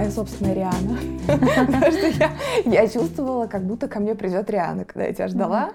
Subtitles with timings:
[0.00, 0.98] моя собственная Риана.
[1.26, 2.06] Потому что
[2.64, 5.72] я, чувствовала, как будто ко мне придет Риана, когда я тебя ждала.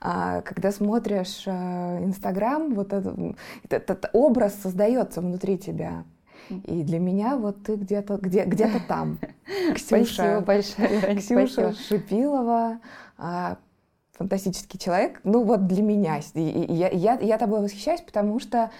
[0.00, 6.04] А, когда смотришь э, Инстаграм, вот этот, образ создается внутри тебя.
[6.48, 9.18] И для меня вот ты где-то где, где-то там.
[9.74, 11.16] Ксюша, спасибо большое.
[11.16, 11.74] Ксюша спасибо.
[11.74, 12.78] Шипилова,
[13.18, 13.58] а,
[14.12, 15.20] фантастический человек.
[15.24, 16.20] Ну вот для меня.
[16.34, 18.70] И, и я, я, я тобой восхищаюсь, потому что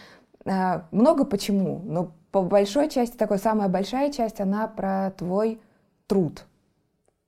[0.46, 1.82] а, много почему.
[1.84, 5.60] Но по большой части, такой самая большая часть, она про твой
[6.06, 6.44] труд.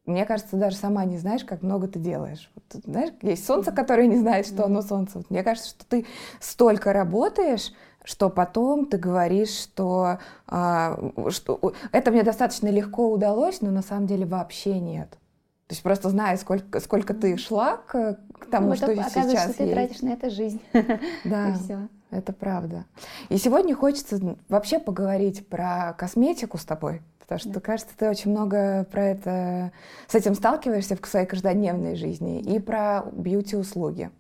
[0.07, 2.51] Мне кажется, даже сама не знаешь, как много ты делаешь.
[2.55, 5.23] Вот, знаешь, есть солнце, которое не знает, что оно солнце.
[5.29, 6.07] Мне кажется, что ты
[6.41, 7.73] столько работаешь,
[8.05, 14.07] что потом ты говоришь, что, а, что это мне достаточно легко удалось, но на самом
[14.07, 15.11] деле вообще нет.
[15.11, 19.53] То есть просто зная, сколько, сколько ты шла к, к тому, ну, что сейчас что
[19.53, 19.75] ты есть.
[19.75, 20.63] тратишь на это жизнь.
[21.25, 21.55] Да,
[22.11, 22.85] это правда.
[23.29, 27.03] И сегодня хочется вообще поговорить про косметику с тобой.
[27.21, 27.61] Потому что, да.
[27.61, 29.73] кажется, ты очень много про это,
[30.07, 34.11] с этим сталкиваешься в своей каждодневной жизни и про бьюти-услуги.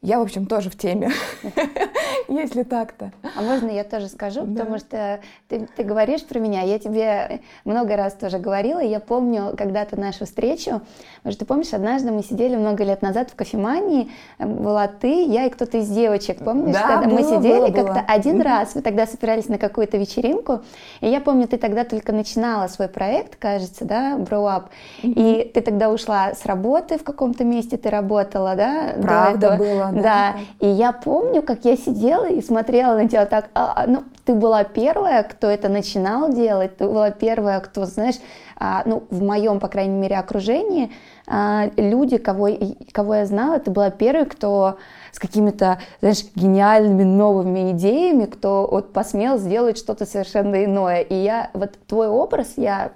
[0.00, 1.10] Я, в общем, тоже в теме,
[2.28, 3.10] если так-то.
[3.36, 4.62] А можно я тоже скажу, да.
[4.62, 5.18] потому что
[5.48, 10.24] ты, ты говоришь про меня, я тебе много раз тоже говорила, я помню когда-то нашу
[10.24, 10.82] встречу,
[11.24, 15.50] может, ты помнишь, однажды мы сидели много лет назад в кофемании, была ты, я и
[15.50, 16.74] кто-то из девочек, помнишь?
[16.74, 20.60] Да, было, мы сидели как-то один раз, вы тогда собирались на какую-то вечеринку,
[21.00, 24.64] и я помню, ты тогда только начинала свой проект, кажется, да, Grow Up,
[25.02, 28.94] и ты тогда ушла с работы в каком-то месте, ты работала, да?
[29.02, 30.02] Правда было да.
[30.02, 30.34] да.
[30.60, 34.34] И я помню, как я сидела и смотрела на тебя так, а, а, ну, ты
[34.34, 38.16] была первая, кто это начинал делать, ты была первая, кто, знаешь,
[38.56, 40.90] а, ну, в моем, по крайней мере, окружении,
[41.26, 42.48] а, люди, кого,
[42.92, 44.78] кого я знала, ты была первой, кто
[45.12, 51.00] с какими-то, знаешь, гениальными новыми идеями, кто вот посмел сделать что-то совершенно иное.
[51.00, 52.92] И я, вот твой образ, я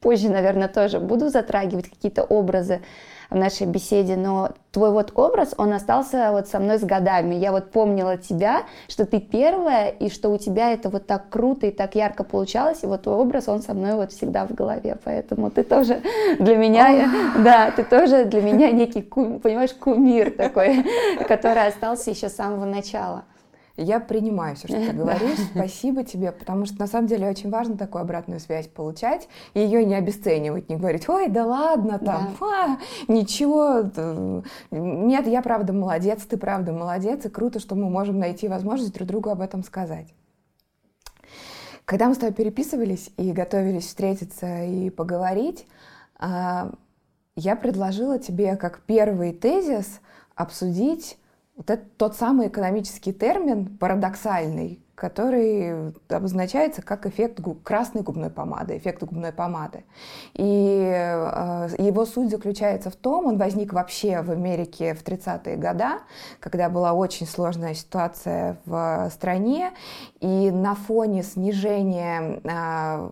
[0.00, 2.80] позже, наверное, тоже буду затрагивать какие-то образы,
[3.30, 7.34] в нашей беседе, но твой вот образ, он остался вот со мной с годами.
[7.34, 11.66] Я вот помнила тебя, что ты первая, и что у тебя это вот так круто
[11.66, 14.98] и так ярко получалось, и вот твой образ, он со мной вот всегда в голове,
[15.04, 16.02] поэтому ты тоже
[16.38, 20.84] для меня, да, ты тоже для меня некий, понимаешь, кумир такой,
[21.28, 23.24] который остался еще с самого начала.
[23.80, 25.38] Я принимаю все, что ты говоришь.
[25.54, 29.84] Спасибо тебе, потому что на самом деле очень важно такую обратную связь получать и ее
[29.86, 32.46] не обесценивать, не говорить, ой, да ладно, там, да.
[32.46, 32.78] а,
[33.10, 33.90] ничего.
[34.70, 39.08] Нет, я правда молодец, ты правда молодец, и круто, что мы можем найти возможность друг
[39.08, 40.14] другу об этом сказать.
[41.86, 45.66] Когда мы с тобой переписывались и готовились встретиться и поговорить,
[46.18, 46.70] а,
[47.34, 50.00] я предложила тебе как первый тезис
[50.34, 51.16] обсудить
[51.60, 59.02] вот это тот самый экономический термин, парадоксальный, который обозначается как эффект красной губной помады, эффект
[59.02, 59.84] губной помады.
[60.34, 65.84] И э, его суть заключается в том, он возник вообще в Америке в 30-е годы,
[66.38, 69.70] когда была очень сложная ситуация в стране,
[70.20, 73.08] и на фоне снижения, э,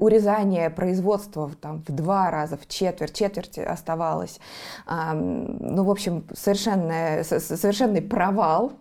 [0.00, 4.40] урезания производства там, в два раза, в четверть, четверть оставалось,
[4.86, 8.72] э, ну, в общем, совершенный, совершенный провал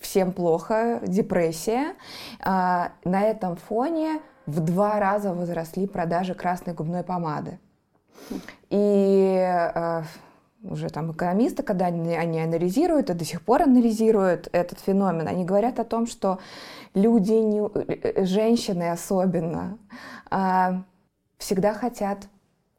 [0.00, 1.94] всем плохо, депрессия.
[2.40, 7.58] А, на этом фоне в два раза возросли продажи красной губной помады.
[8.70, 10.04] И а,
[10.62, 15.80] уже там экономисты, когда они, анализируют и до сих пор анализируют этот феномен, они говорят
[15.80, 16.38] о том, что
[16.94, 19.78] люди, не, э, женщины особенно,
[20.30, 20.84] а,
[21.38, 22.28] всегда хотят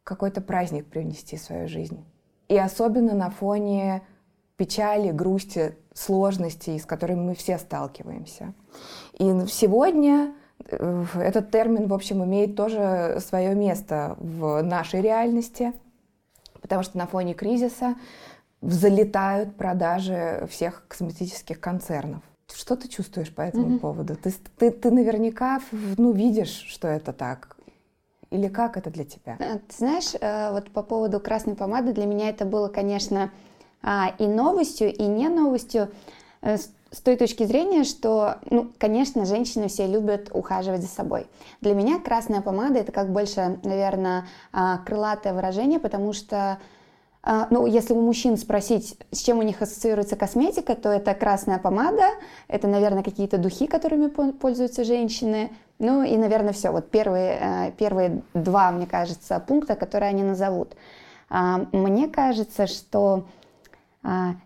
[0.04, 2.06] какой-то праздник привнести в свою жизнь.
[2.48, 4.04] И особенно на фоне
[4.58, 8.54] печали, грусти, сложностей, с которыми мы все сталкиваемся.
[9.18, 10.34] И сегодня
[10.66, 15.74] э, этот термин, в общем, имеет тоже свое место в нашей реальности,
[16.62, 17.96] потому что на фоне кризиса
[18.62, 22.24] залетают продажи всех косметических концернов.
[22.54, 23.80] Что ты чувствуешь по этому mm-hmm.
[23.80, 24.16] поводу?
[24.16, 25.60] Ты, ты, ты наверняка
[25.98, 27.58] ну, видишь, что это так.
[28.30, 29.38] Или как это для тебя?
[29.40, 33.32] Э, ты знаешь, э, вот по поводу красной помады для меня это было, конечно,
[33.84, 35.90] и новостью, и не новостью
[36.42, 36.58] э,
[36.94, 41.26] с той точки зрения, что, ну, конечно, женщины все любят ухаживать за собой.
[41.60, 46.60] Для меня красная помада это как больше, наверное, а, крылатое выражение, потому что
[47.24, 51.58] а, ну, если у мужчин спросить, с чем у них ассоциируется косметика, то это красная
[51.58, 52.06] помада,
[52.48, 55.52] это, наверное, какие-то духи, которыми пользуются женщины.
[55.80, 56.70] Ну и, наверное, все.
[56.70, 60.76] Вот первые, э, первые два, мне кажется, пункта, которые они назовут.
[61.72, 63.43] Мне кажется, что а,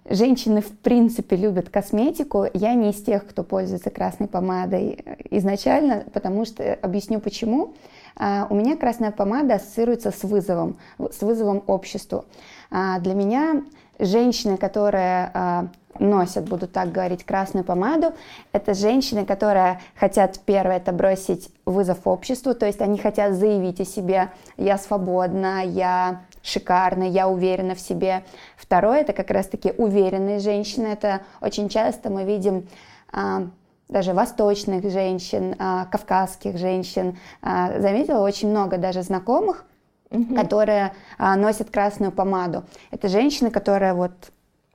[0.09, 2.45] женщины в принципе любят косметику.
[2.53, 7.73] Я не из тех, кто пользуется красной помадой изначально, потому что объясню почему.
[8.15, 12.25] А, у меня красная помада ассоциируется с вызовом, с вызовом обществу.
[12.71, 13.63] А, для меня
[13.99, 15.69] женщины, которые
[15.99, 18.13] носят, буду так говорить, красную помаду,
[18.51, 23.85] это женщины, которые хотят, первое, это бросить вызов обществу, то есть они хотят заявить о
[23.85, 28.23] себе, я свободна, я шикарно, я уверена в себе.
[28.55, 30.87] Второе, это как раз-таки уверенные женщины.
[30.87, 32.67] Это очень часто мы видим
[33.11, 33.47] а,
[33.89, 37.17] даже восточных женщин, а, кавказских женщин.
[37.41, 39.65] А, заметила очень много даже знакомых,
[40.09, 42.63] mm которые а, носят красную помаду.
[42.91, 44.13] Это женщины, которые вот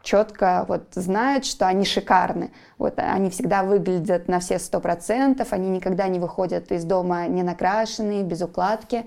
[0.03, 2.51] четко вот знают, что они шикарны.
[2.77, 7.43] Вот они всегда выглядят на все сто процентов, они никогда не выходят из дома не
[7.43, 9.07] накрашенные, без укладки.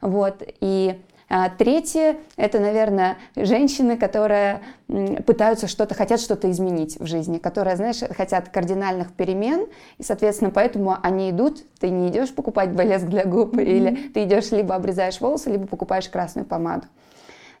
[0.00, 4.60] Вот, и а третье– это, наверное, женщины, которые
[5.26, 9.66] пытаются что-то, хотят что-то изменить в жизни, которые, знаешь, хотят кардинальных перемен,
[9.98, 13.64] и, соответственно, поэтому они идут, ты не идешь покупать блеск для губ, mm-hmm.
[13.64, 16.86] или ты идешь либо обрезаешь волосы, либо покупаешь красную помаду.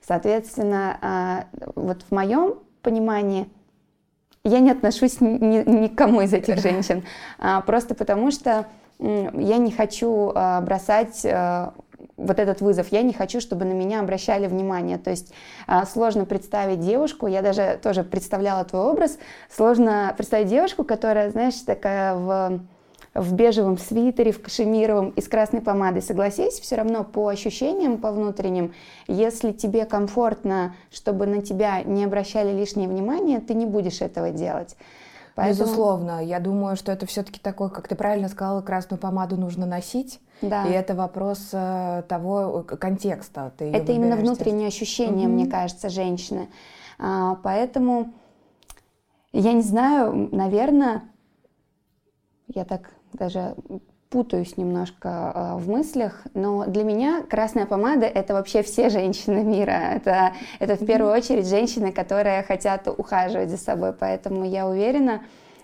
[0.06, 3.48] Соответственно, а, вот в моем понимании
[4.44, 7.02] я не отношусь ни, ни к кому из этих женщин,
[7.40, 8.66] а, просто потому что
[8.98, 10.32] я не хочу
[10.62, 11.26] бросать
[12.16, 12.88] вот этот вызов.
[12.92, 14.98] Я не хочу, чтобы на меня обращали внимание.
[14.98, 15.32] То есть
[15.66, 19.18] а, сложно представить девушку, я даже тоже представляла твой образ,
[19.50, 22.60] сложно представить девушку, которая, знаешь, такая в
[23.16, 26.02] в бежевом свитере, в кашемировом и с красной помадой.
[26.02, 28.74] Согласись, все равно по ощущениям, по внутренним,
[29.08, 34.76] если тебе комфортно, чтобы на тебя не обращали лишнее внимание, ты не будешь этого делать.
[35.36, 35.66] Поэтому...
[35.66, 40.18] Безусловно, я думаю, что это все-таки такой, как ты правильно сказала, красную помаду нужно носить.
[40.40, 40.66] Да.
[40.66, 43.52] И это вопрос э, того контекста.
[43.58, 45.34] Ты это именно внутреннее ощущение, угу.
[45.34, 46.48] мне кажется, женщины.
[46.98, 48.14] А, поэтому
[49.32, 51.02] я не знаю, наверное,
[52.48, 53.56] я так даже
[54.16, 59.94] путаюсь немножко э, в мыслях, но для меня красная помада это вообще все женщины мира.
[59.94, 63.92] Это, это в первую очередь женщины, которые хотят ухаживать за собой.
[63.92, 65.20] Поэтому я уверена,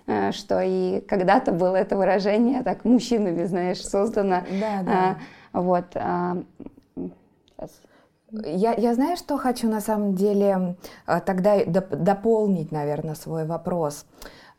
[0.07, 4.43] Э, что и когда-то было это выражение так мужчинами, знаешь, создано.
[4.61, 5.17] Да, да.
[5.53, 5.85] А, вот.
[5.95, 6.43] А,
[8.31, 10.77] я, я знаю, что хочу на самом деле
[11.07, 14.07] э, тогда доп- дополнить, наверное, свой вопрос.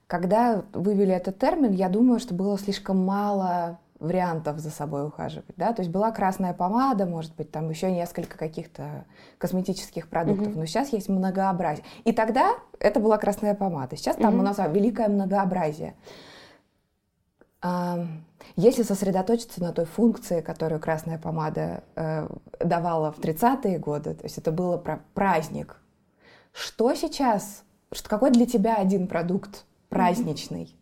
[0.07, 5.73] Когда вывели этот термин, я думаю, что было слишком мало вариантов за собой ухаживать, да,
[5.73, 9.05] то есть была красная помада, может быть, там еще несколько каких-то
[9.37, 10.59] косметических продуктов, mm-hmm.
[10.59, 11.85] но сейчас есть многообразие.
[12.03, 14.39] И тогда это была красная помада, сейчас там mm-hmm.
[14.39, 15.95] у нас великое многообразие.
[18.57, 22.27] Если сосредоточиться на той функции, которую красная помада э,
[22.59, 25.77] давала в 30-е годы, то есть это было про праздник,
[26.51, 27.63] что сейчас,
[27.93, 30.75] что, какой для тебя один продукт праздничный?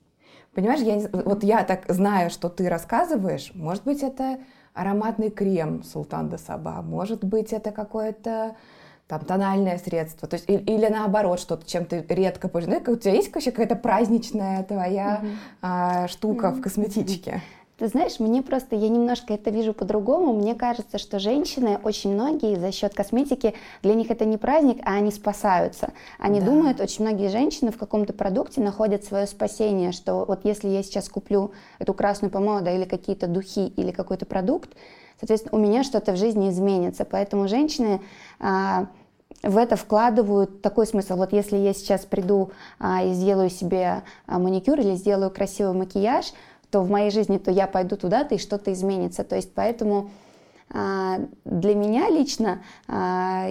[0.54, 4.40] Понимаешь, я, вот я так знаю, что ты рассказываешь, может быть, это
[4.74, 8.56] ароматный крем Султан де Саба, может быть, это какое-то
[9.08, 12.84] там тональное средство, то есть или, или наоборот что-то, чем ты редко пользуешься.
[12.86, 15.36] Ну, у тебя есть вообще какая-то праздничная твоя mm-hmm.
[15.62, 16.56] а, штука mm-hmm.
[16.56, 17.42] в косметичке?
[17.82, 20.34] Ты знаешь, мне просто, я немножко это вижу по-другому.
[20.34, 24.94] Мне кажется, что женщины, очень многие за счет косметики, для них это не праздник, а
[24.94, 25.92] они спасаются.
[26.20, 26.46] Они да.
[26.46, 31.10] думают, очень многие женщины в каком-то продукте находят свое спасение, что вот если я сейчас
[31.10, 34.70] куплю эту красную помаду или какие-то духи или какой-то продукт,
[35.20, 37.04] соответственно, у меня что-то в жизни изменится.
[37.04, 38.00] Поэтому женщины
[38.40, 38.90] а,
[39.42, 41.16] в это вкладывают такой смысл.
[41.16, 46.26] Вот если я сейчас приду а, и сделаю себе а, маникюр или сделаю красивый макияж,
[46.72, 49.24] то в моей жизни, то я пойду туда-то и что-то изменится.
[49.24, 50.10] То есть поэтому
[50.70, 53.50] а, для меня лично а,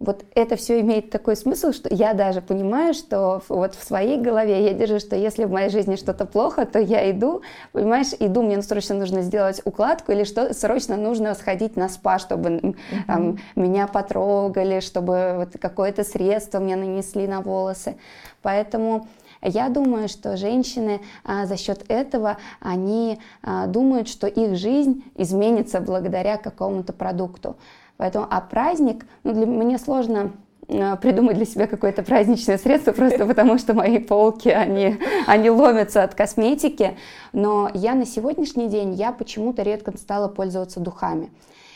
[0.00, 4.64] вот это все имеет такой смысл, что я даже понимаю, что вот в своей голове
[4.64, 8.60] я держу, что если в моей жизни что-то плохо, то я иду, понимаешь, иду, мне
[8.62, 12.74] срочно нужно сделать укладку или что срочно нужно сходить на спа, чтобы mm-hmm.
[13.06, 17.96] там, меня потрогали, чтобы вот какое-то средство мне нанесли на волосы.
[18.42, 19.06] Поэтому
[19.44, 25.80] я думаю, что женщины а, за счет этого, они а, думают, что их жизнь изменится
[25.80, 27.56] благодаря какому-то продукту.
[27.96, 30.32] Поэтому, а праздник, ну, для мне сложно
[30.68, 34.96] а, придумать для себя какое-то праздничное средство, просто потому что мои полки, они,
[35.26, 36.96] они ломятся от косметики.
[37.32, 41.30] Но я на сегодняшний день, я почему-то редко стала пользоваться духами.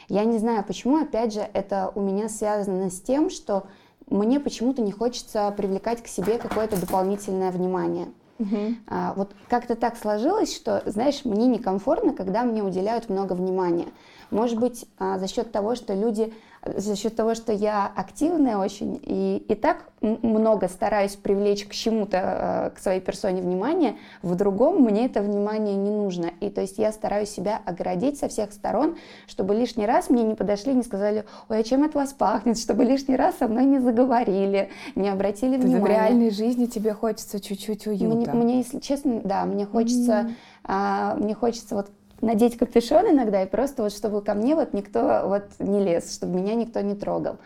[0.08, 3.64] Я не знаю почему, опять же, это у меня связано с тем, что
[4.10, 8.08] мне почему-то не хочется привлекать к себе какое-то дополнительное внимание.
[8.38, 8.74] Угу.
[8.86, 13.88] А, вот как-то так сложилось, что, знаешь, мне некомфортно, когда мне уделяют много внимания.
[14.30, 16.32] Может быть, а, за счет того, что люди
[16.64, 22.70] за счет того, что я активная очень и, и так много стараюсь привлечь к чему-то,
[22.72, 26.30] э, к своей персоне внимание, в другом мне это внимание не нужно.
[26.40, 28.96] И то есть я стараюсь себя оградить со всех сторон,
[29.26, 32.84] чтобы лишний раз мне не подошли, не сказали, ой, а чем от вас пахнет, чтобы
[32.84, 35.84] лишний раз со мной не заговорили, не обратили то внимания.
[35.84, 38.32] В реальной жизни тебе хочется чуть-чуть уюта.
[38.32, 40.34] Мне, мне если честно, да, мне хочется, mm-hmm.
[40.64, 45.22] а, мне хочется вот надеть капюшон иногда, и просто вот чтобы ко мне вот никто
[45.26, 47.38] вот не лез, чтобы меня никто не трогал.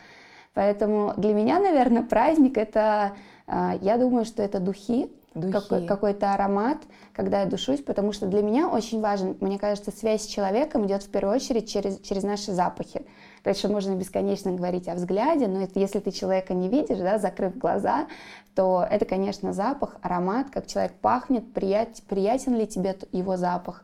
[0.55, 3.13] Поэтому для меня, наверное, праздник это,
[3.47, 5.53] а, я думаю, что это духи, духи.
[5.53, 6.79] Какой, какой-то аромат,
[7.15, 11.03] когда я душусь, потому что для меня очень важен, мне кажется, связь с человеком идет
[11.03, 13.07] в первую очередь через, через наши запахи.
[13.45, 17.57] Дальше можно бесконечно говорить о взгляде, но это, если ты человека не видишь, да, закрыв
[17.57, 18.07] глаза,
[18.55, 23.83] то это, конечно, запах, аромат, как человек пахнет, прият, приятен ли тебе его запах,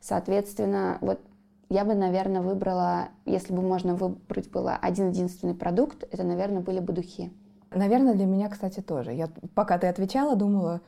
[0.00, 1.20] Соответственно, вот
[1.68, 6.80] я бы, наверное, выбрала, если бы можно выбрать было один единственный продукт, это, наверное, были
[6.80, 7.32] бы духи.
[7.70, 9.12] Наверное, для меня, кстати, тоже.
[9.12, 10.80] Я, пока ты отвечала, думала,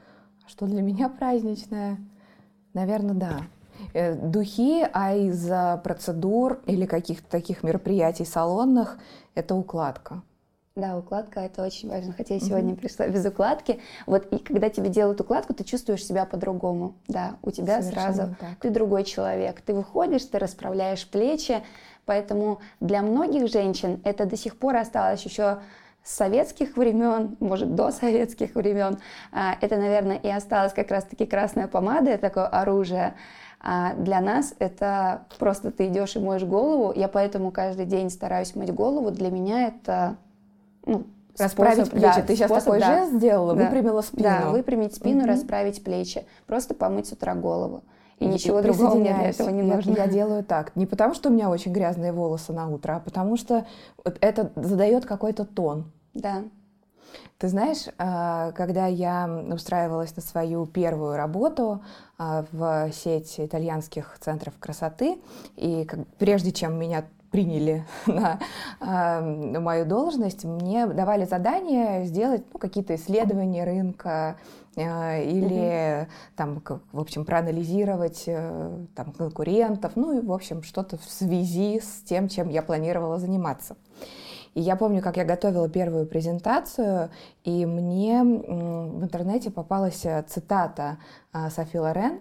[0.46, 1.98] что для меня праздничное.
[2.72, 3.40] Наверное, да.
[3.92, 5.46] Э, духи, а из
[5.82, 8.98] процедур или каких-то таких мероприятий салонных
[9.34, 10.22] это укладка.
[10.76, 12.12] Да, укладка это очень важно.
[12.12, 12.80] Хотя я сегодня mm-hmm.
[12.80, 13.80] пришла без укладки.
[14.06, 16.94] Вот и когда тебе делают укладку, ты чувствуешь себя по-другому.
[17.08, 18.50] Да, у тебя Совершенно сразу так.
[18.60, 19.60] ты другой человек.
[19.62, 21.62] Ты выходишь, ты расправляешь плечи.
[22.06, 25.58] Поэтому для многих женщин это до сих пор осталось еще
[26.02, 28.98] с советских времен, может, до советских времен.
[29.32, 33.14] А, это, наверное, и осталось как раз-таки красная помада, это такое оружие.
[33.60, 36.92] А для нас это просто ты идешь и моешь голову.
[36.96, 39.10] Я поэтому каждый день стараюсь мыть голову.
[39.10, 40.16] Для меня это
[40.90, 41.06] ну,
[41.38, 42.16] Расправить способ, плечи.
[42.16, 44.22] Да, Ты сейчас способ, такой да, жест сделала, да, выпрямила спину.
[44.22, 45.28] Да, выпрямить спину, угу.
[45.28, 46.26] расправить плечи.
[46.46, 47.84] Просто помыть с утра голову.
[48.18, 49.92] И, и ничего другого мне для этого не нужно.
[49.92, 50.76] Я, я делаю так.
[50.76, 53.66] Не потому, что у меня очень грязные волосы на утро, а потому что
[54.20, 55.90] это задает какой-то тон.
[56.12, 56.42] Да.
[57.38, 61.82] Ты знаешь, а, когда я устраивалась на свою первую работу
[62.18, 65.18] а, в сеть итальянских центров красоты,
[65.56, 68.38] и прежде чем меня приняли на
[68.80, 74.36] э, мою должность, мне давали задание сделать ну, какие-то исследования рынка
[74.76, 76.10] э, или угу.
[76.36, 82.02] там, в общем, проанализировать э, там, конкурентов, ну и, в общем, что-то в связи с
[82.02, 83.76] тем, чем я планировала заниматься.
[84.54, 87.10] И я помню, как я готовила первую презентацию,
[87.44, 90.98] и мне в интернете попалась цитата
[91.50, 92.18] Софи Лорен,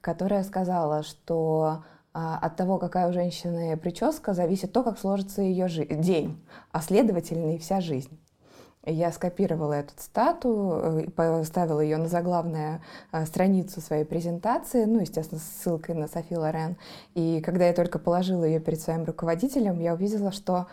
[0.00, 1.82] которая сказала, что
[2.18, 6.42] от того, какая у женщины прическа, зависит то, как сложится ее день,
[6.72, 8.18] а следовательно и вся жизнь.
[8.88, 12.80] Я скопировала эту цитату, э, поставила ее на заглавную
[13.10, 16.76] э, страницу своей презентации, ну, естественно, с ссылкой на Софи Лорен.
[17.14, 20.68] И когда я только положила ее перед своим руководителем, я увидела, что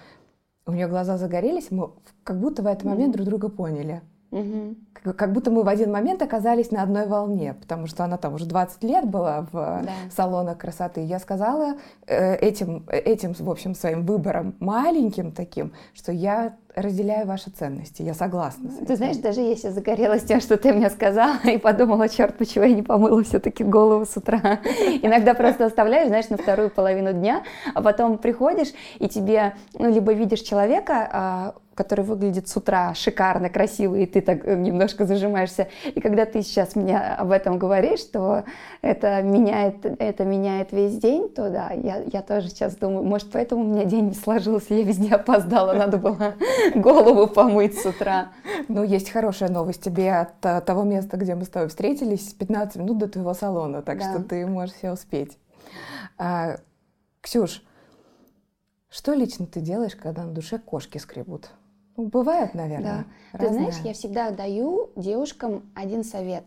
[0.67, 1.89] у нее глаза загорелись, мы
[2.23, 4.03] как будто в этот момент друг друга поняли.
[4.33, 5.13] Угу.
[5.13, 8.45] Как, будто мы в один момент оказались на одной волне, потому что она там уже
[8.45, 9.91] 20 лет была в да.
[10.15, 11.01] салонах красоты.
[11.01, 11.75] Я сказала
[12.07, 18.15] э, этим, этим, в общем, своим выбором маленьким таким, что я разделяю ваши ценности, я
[18.15, 18.71] согласна.
[18.71, 18.85] С этим.
[18.87, 22.73] Ты знаешь, даже если загорелась тем, что ты мне сказала, и подумала, черт, почему я
[22.73, 24.39] не помыла все-таки голову с утра.
[25.01, 27.43] Иногда просто оставляешь, знаешь, на вторую половину дня,
[27.75, 33.49] а потом приходишь, и тебе, ну, либо видишь человека, а, который выглядит с утра шикарно,
[33.49, 35.67] красиво, и ты так э, немножко зажимаешься.
[35.93, 38.43] И когда ты сейчас мне об этом говоришь, то
[38.81, 43.63] это меняет, это меняет весь день, то да, я, я тоже сейчас думаю, может, поэтому
[43.63, 46.35] у меня день не сложился, я везде опоздала, надо было
[46.75, 48.29] голову помыть с утра.
[48.67, 52.77] Ну, есть хорошая новость тебе от, от того места, где мы с тобой встретились, 15
[52.77, 54.11] минут до твоего салона, так да.
[54.11, 55.37] что ты можешь все успеть.
[56.17, 56.57] А,
[57.21, 57.63] Ксюш,
[58.89, 61.49] что лично ты делаешь, когда на душе кошки скребут?
[61.95, 63.05] Ну, бывает, наверное.
[63.33, 63.39] Да.
[63.39, 66.43] Ты знаешь, я всегда даю девушкам один совет.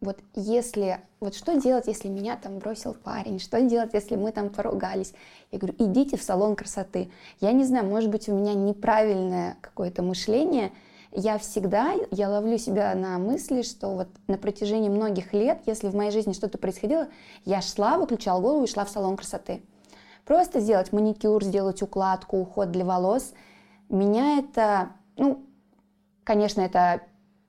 [0.00, 4.50] Вот если, вот что делать, если меня там бросил парень, что делать, если мы там
[4.50, 5.14] поругались?
[5.52, 7.10] Я говорю, идите в салон красоты.
[7.40, 10.72] Я не знаю, может быть, у меня неправильное какое-то мышление.
[11.12, 15.94] Я всегда, я ловлю себя на мысли, что вот на протяжении многих лет, если в
[15.94, 17.08] моей жизни что-то происходило,
[17.44, 19.62] я шла, выключала голову и шла в салон красоты.
[20.24, 23.32] Просто сделать маникюр, сделать укладку, уход для волос–
[23.96, 25.44] меня это, ну,
[26.24, 27.02] конечно, это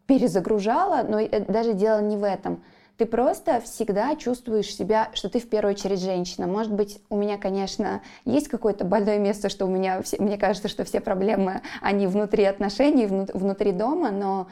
[0.06, 2.64] перезагружало, но даже дело не в этом.
[2.98, 6.46] Ты просто всегда чувствуешь себя, что ты в первую очередь женщина.
[6.46, 10.68] Может быть, у меня, конечно, есть какое-то больное место, что у меня, все, мне кажется,
[10.68, 14.48] что все проблемы, они внутри отношений, внутри дома, но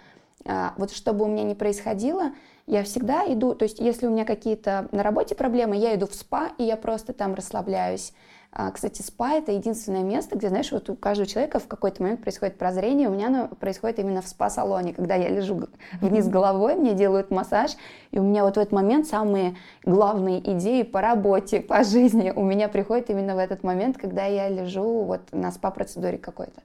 [0.45, 2.31] а, вот чтобы у меня не происходило,
[2.65, 6.15] я всегда иду, то есть если у меня какие-то на работе проблемы, я иду в
[6.15, 8.13] спа, и я просто там расслабляюсь.
[8.53, 12.21] А, кстати, спа это единственное место, где, знаешь, вот у каждого человека в какой-то момент
[12.21, 13.07] происходит прозрение.
[13.07, 15.69] У меня оно происходит именно в спа-салоне, когда я лежу
[16.01, 17.71] вниз головой, мне делают массаж,
[18.11, 19.55] и у меня вот в этот момент самые
[19.85, 24.49] главные идеи по работе, по жизни у меня приходят именно в этот момент, когда я
[24.49, 26.61] лежу вот на спа-процедуре какой-то.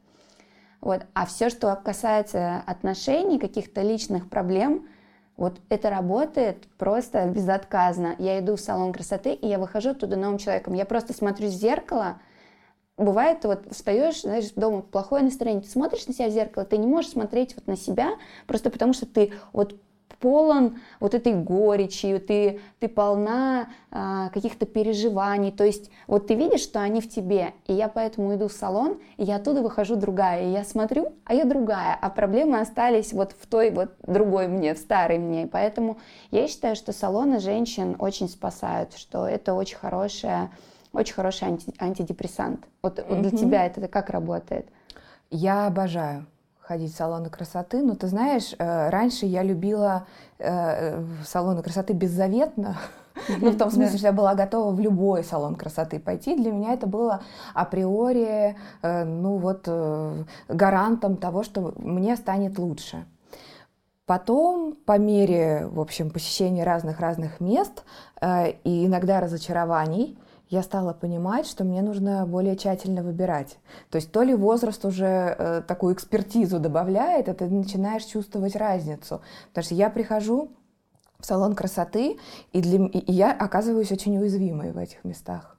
[0.81, 1.03] Вот.
[1.15, 4.89] А все, что касается отношений, каких-то личных проблем,
[5.37, 8.15] вот это работает просто безотказно.
[8.19, 10.75] Я иду в салон красоты, и я выхожу оттуда новым человеком.
[10.75, 12.19] Я просто смотрю в зеркало,
[12.99, 16.87] Бывает, вот встаешь, знаешь, дома плохое настроение, ты смотришь на себя в зеркало, ты не
[16.87, 18.13] можешь смотреть вот на себя,
[18.47, 19.79] просто потому что ты вот
[20.21, 26.61] полон вот этой горечи, ты, ты полна а, каких-то переживаний, то есть вот ты видишь,
[26.61, 30.47] что они в тебе, и я поэтому иду в салон, и я оттуда выхожу другая,
[30.47, 34.75] и я смотрю, а я другая, а проблемы остались вот в той вот другой мне,
[34.75, 35.99] в старой мне, и поэтому
[36.31, 40.51] я считаю, что салоны женщин очень спасают, что это очень хорошая,
[40.93, 42.65] очень хороший анти, антидепрессант.
[42.83, 43.07] Вот, mm-hmm.
[43.09, 44.69] вот для тебя это как работает?
[45.31, 46.27] Я обожаю
[46.67, 47.83] ходить в салоны красоты.
[47.83, 50.07] Но ты знаешь, э, раньше я любила
[50.39, 52.77] э, салоны красоты беззаветно.
[53.41, 56.37] Ну, в том смысле, что я была готова в любой салон красоты пойти.
[56.37, 57.23] Для меня это было
[57.55, 59.67] априори, э, ну вот,
[60.49, 63.07] гарантом того, что мне станет лучше.
[64.05, 67.85] Потом, по мере, в общем, посещения разных-разных мест
[68.23, 70.19] и иногда разочарований,
[70.49, 73.59] я стала понимать, что мне нужно более тщательно выбирать.
[73.91, 79.23] То есть то ли возраст уже э, такую экспертизу добавляет, а ты начинаешь чувствовать разницу.
[79.49, 80.53] Потому что я прихожу
[81.19, 82.19] в салон красоты,
[82.53, 85.59] и, для, и я оказываюсь очень уязвимой в этих местах.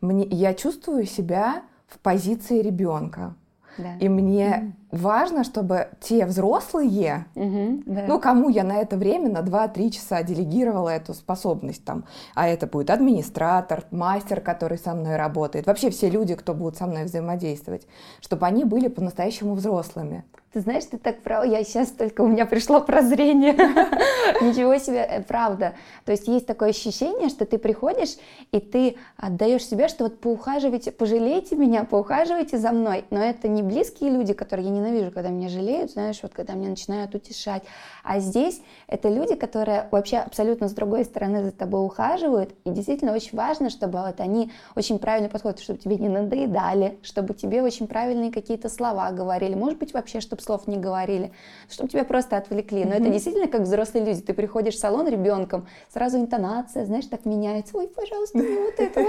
[0.00, 3.34] Мне, я чувствую себя в позиции ребенка.
[3.78, 3.96] Да.
[3.98, 4.74] И мне.
[4.90, 8.04] Важно, чтобы те взрослые, mm-hmm, да.
[8.06, 12.66] ну, кому я на это время, на 2-3 часа делегировала эту способность там, а это
[12.66, 17.86] будет администратор, мастер, который со мной работает, вообще все люди, кто будут со мной взаимодействовать,
[18.20, 20.24] чтобы они были по-настоящему взрослыми.
[20.56, 23.52] Ты знаешь, ты так прав, я сейчас только у меня пришло прозрение.
[24.40, 25.74] Ничего себе, э, правда.
[26.06, 28.16] То есть есть такое ощущение, что ты приходишь
[28.52, 33.04] и ты отдаешь себе, что вот поухаживайте, пожалейте меня, поухаживайте за мной.
[33.10, 36.70] Но это не близкие люди, которые я ненавижу, когда меня жалеют, знаешь, вот когда меня
[36.70, 37.62] начинают утешать.
[38.02, 42.54] А здесь это люди, которые вообще абсолютно с другой стороны за тобой ухаживают.
[42.64, 47.34] И действительно очень важно, чтобы вот они очень правильно подходят, чтобы тебе не надоедали, чтобы
[47.34, 49.54] тебе очень правильные какие-то слова говорили.
[49.54, 51.32] Может быть, вообще, чтобы слов не говорили,
[51.68, 52.84] чтобы тебя просто отвлекли.
[52.84, 53.00] Но mm-hmm.
[53.00, 54.20] это действительно как взрослые люди.
[54.20, 57.76] Ты приходишь в салон ребенком, сразу интонация, знаешь, так меняется.
[57.76, 59.06] Ой, пожалуйста, мне вот это.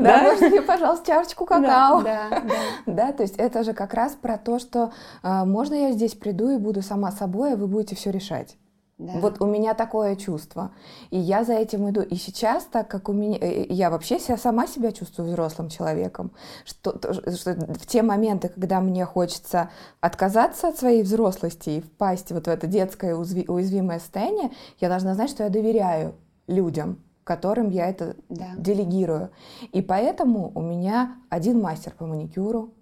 [0.00, 2.02] Да, можно мне, пожалуйста, чашечку какао.
[2.02, 2.42] Да,
[2.86, 3.12] да.
[3.12, 6.82] то есть это же как раз про то, что можно я здесь приду и буду
[6.82, 8.56] сама собой, а вы будете все решать.
[8.96, 9.14] Да.
[9.14, 10.70] Вот у меня такое чувство.
[11.10, 12.00] И я за этим иду.
[12.00, 13.38] И сейчас, так как у меня...
[13.40, 16.30] Э, я вообще себя, сама себя чувствую взрослым человеком,
[16.64, 16.96] что,
[17.34, 22.48] что в те моменты, когда мне хочется отказаться от своей взрослости и впасть вот в
[22.48, 26.14] это детское уязвимое состояние, я должна знать, что я доверяю
[26.46, 28.50] людям, которым я это да.
[28.56, 29.30] делегирую.
[29.72, 32.73] И поэтому у меня один мастер по маникюру,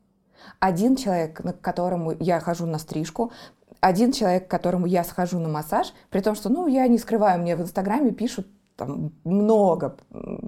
[0.60, 3.32] один человек, к которому я хожу на стрижку,
[3.80, 7.40] один человек, к которому я схожу на массаж, при том, что, ну, я не скрываю,
[7.40, 9.96] мне в Инстаграме пишут там много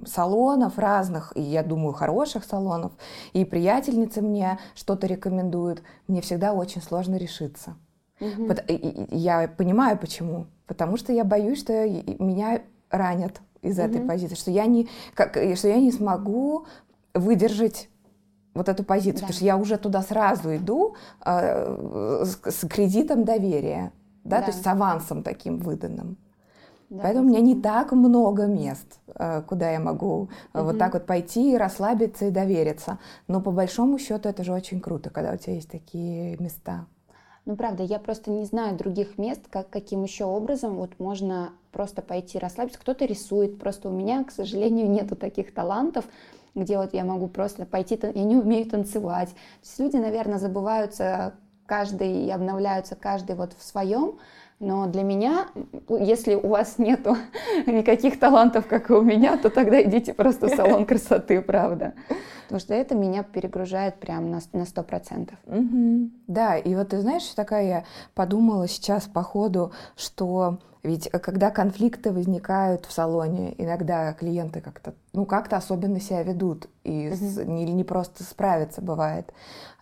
[0.05, 2.93] салонов разных, и я думаю, хороших салонов,
[3.33, 5.83] и приятельницы мне что-то рекомендуют.
[6.07, 7.75] Мне всегда очень сложно решиться.
[8.19, 8.55] Угу.
[9.11, 10.47] Я понимаю, почему.
[10.67, 13.87] Потому что я боюсь, что меня ранят из угу.
[13.87, 16.65] этой позиции, что я не, как, что я не смогу
[17.13, 17.89] выдержать
[18.55, 19.19] вот эту позицию, да.
[19.19, 23.91] потому что я уже туда сразу иду э, с, с кредитом доверия,
[24.23, 26.17] да, да, то есть с авансом таким выданным.
[26.89, 30.29] Да, Поэтому у меня не так много мест, э, куда я могу угу.
[30.53, 32.99] вот так вот пойти, расслабиться и довериться.
[33.27, 36.85] Но по большому счету это же очень круто, когда у тебя есть такие места.
[37.45, 42.01] Ну, правда, я просто не знаю других мест, как, каким еще образом вот можно просто
[42.01, 42.79] пойти расслабиться.
[42.79, 46.05] Кто-то рисует, просто у меня, к сожалению, нету таких талантов
[46.55, 49.29] где вот я могу просто пойти, я не умею танцевать.
[49.29, 51.33] То есть люди, наверное, забываются
[51.65, 54.17] каждый и обновляются каждый вот в своем,
[54.59, 55.47] но для меня,
[55.89, 57.17] если у вас нету
[57.65, 61.93] никаких талантов, как и у меня, то тогда идите просто в салон красоты, правда.
[62.43, 65.37] Потому что это меня перегружает прям на сто процентов.
[65.45, 66.09] Угу.
[66.27, 71.49] Да, и вот ты знаешь, такая я подумала сейчас по ходу, что ведь э, когда
[71.49, 77.15] конфликты возникают в салоне, иногда клиенты как-то, ну, как-то особенно себя ведут и угу.
[77.15, 79.33] с, не, не просто справиться бывает.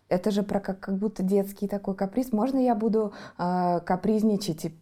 [0.09, 2.31] Это же про как, как будто детский такой каприз.
[2.31, 4.75] Можно я буду э, капризничать и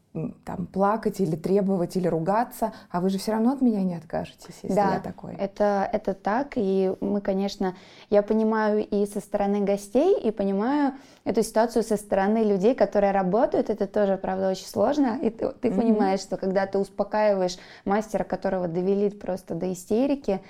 [0.44, 4.56] там плакать или требовать или ругаться, а вы же все равно от меня не откажетесь,
[4.62, 5.36] если да, я такой.
[5.36, 7.76] Это, это так, и мы, конечно,
[8.10, 13.70] я понимаю и со стороны гостей, и понимаю эту ситуацию со стороны людей, которые работают,
[13.70, 15.76] это тоже, правда, очень сложно, и ты, ты mm-hmm.
[15.78, 20.42] понимаешь, что когда ты успокаиваешь мастера, которого довели просто до истерики,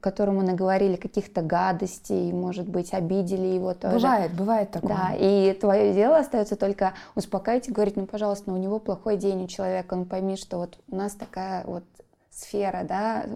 [0.00, 3.96] которому наговорили каких-то гадостей, может быть, обидели его тоже.
[3.96, 4.96] Бывает, бывает такое.
[4.96, 9.18] Да, и твое дело остается только успокаивать и говорить, ну, пожалуйста, ну, у него плохой
[9.18, 11.84] день у человека, ну, пойми, что вот у нас такая вот
[12.42, 13.26] сфера да,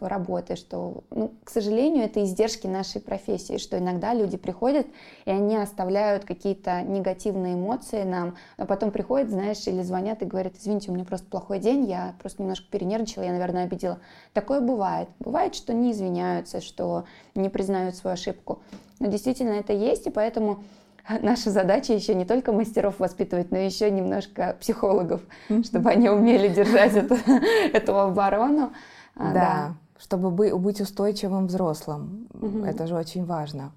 [0.00, 4.86] работы, что, ну, к сожалению, это издержки нашей профессии, что иногда люди приходят,
[5.24, 10.54] и они оставляют какие-то негативные эмоции нам, а потом приходят, знаешь, или звонят и говорят,
[10.58, 13.98] извините, у меня просто плохой день, я просто немножко перенервничала, я, наверное, обидела.
[14.32, 15.08] Такое бывает.
[15.18, 18.60] Бывает, что не извиняются, что не признают свою ошибку.
[19.00, 20.62] Но действительно это есть, и поэтому
[21.08, 25.22] наша задача еще не только мастеров воспитывать, но еще немножко психологов,
[25.64, 27.16] чтобы они умели держать эту,
[27.72, 28.72] эту оборону.
[29.16, 29.74] А, да, да.
[29.98, 32.28] чтобы быть устойчивым взрослым.
[32.34, 32.64] Угу.
[32.64, 33.72] Это же очень важно.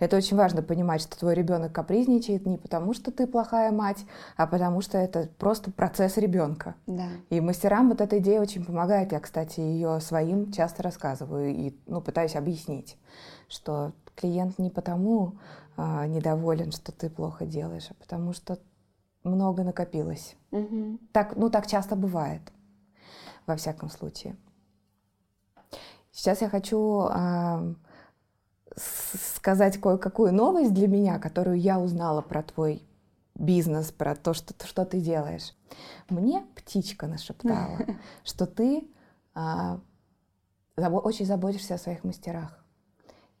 [0.00, 4.04] Это очень важно понимать, что твой ребенок капризничает не потому, что ты плохая мать,
[4.36, 6.74] а потому что это просто процесс ребенка.
[6.86, 7.06] Да.
[7.30, 9.12] И мастерам вот эта идея очень помогает.
[9.12, 12.98] Я, кстати, ее своим часто рассказываю и ну, пытаюсь объяснить,
[13.48, 15.34] что клиент не потому
[15.76, 18.58] а, недоволен, что ты плохо делаешь, а потому что
[19.24, 20.36] много накопилось.
[20.50, 20.98] Угу.
[21.12, 22.42] Так, ну, так часто бывает,
[23.46, 24.36] во всяком случае.
[26.12, 27.74] Сейчас я хочу а,
[28.76, 32.82] сказать кое-какую новость для меня, которую я узнала про твой
[33.34, 35.54] бизнес, про то, что, что ты делаешь.
[36.08, 37.78] Мне птичка нашептала,
[38.24, 38.88] что ты
[39.34, 39.80] а,
[40.76, 42.64] очень заботишься о своих мастерах.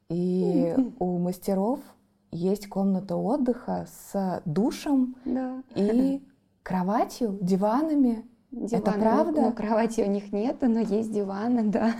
[0.08, 1.80] И у мастеров
[2.34, 5.62] есть комната отдыха с душем да.
[5.74, 6.22] и
[6.62, 8.26] кроватью, диванами.
[8.50, 8.82] Диваны.
[8.82, 9.40] Это правда?
[9.40, 11.92] Ну, кровати у них нет, но есть диваны, да.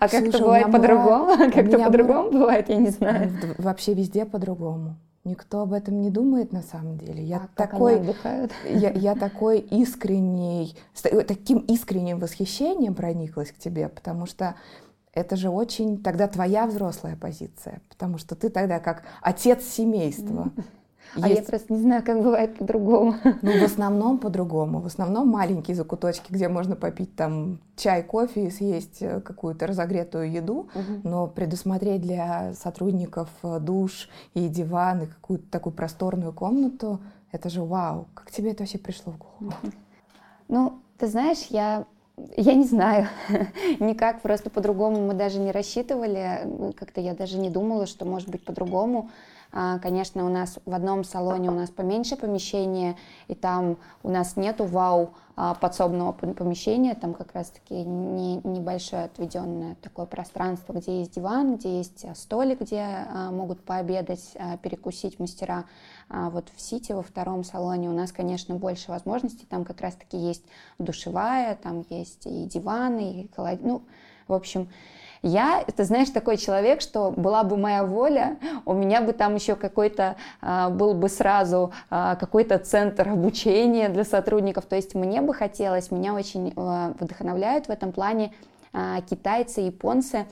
[0.00, 1.36] А как-то бывает по-другому?
[1.52, 3.30] Как-то по-другому бывает, я не знаю.
[3.58, 4.96] Вообще везде по-другому.
[5.22, 7.22] Никто об этом не думает на самом деле.
[7.22, 8.02] Я а такой,
[8.68, 10.74] я, я такой искренний,
[11.28, 14.54] таким искренним восхищением прониклась к тебе, потому что
[15.12, 20.50] это же очень тогда твоя взрослая позиция, потому что ты тогда как отец семейства.
[21.20, 23.16] А я просто не знаю, как бывает по-другому.
[23.42, 24.80] Ну, в основном по-другому.
[24.80, 30.30] В основном маленькие закуточки, где можно попить там чай, кофе и съесть э, какую-то разогретую
[30.30, 31.00] еду, угу.
[31.02, 37.00] но предусмотреть для сотрудников э, душ и диван и какую-то такую просторную комнату,
[37.32, 38.06] это же вау.
[38.14, 39.54] Как тебе это вообще пришло в голову?
[40.48, 41.86] Ну, ты знаешь, я
[42.36, 43.08] я не знаю,
[43.80, 48.44] никак, просто по-другому мы даже не рассчитывали, как-то я даже не думала, что может быть
[48.44, 49.10] по-другому.
[49.52, 54.36] А, конечно, у нас в одном салоне у нас поменьше помещение, и там у нас
[54.36, 61.14] нету вау а, подсобного помещения, там как раз-таки не, небольшое отведенное такое пространство, где есть
[61.16, 65.64] диван, где есть а, столик, где могут пообедать, перекусить мастера.
[66.10, 70.44] Вот в Сити, во втором салоне у нас, конечно, больше возможностей, там как раз-таки есть
[70.78, 73.82] душевая, там есть и диваны, и холодильник, ну,
[74.26, 74.68] в общем,
[75.22, 79.54] я, ты знаешь, такой человек, что была бы моя воля, у меня бы там еще
[79.54, 84.64] какой-то а, был бы сразу а, какой-то центр обучения для сотрудников.
[84.64, 88.32] То есть мне бы хотелось, меня очень а, вдохновляют в этом плане
[88.72, 90.26] а, китайцы, японцы.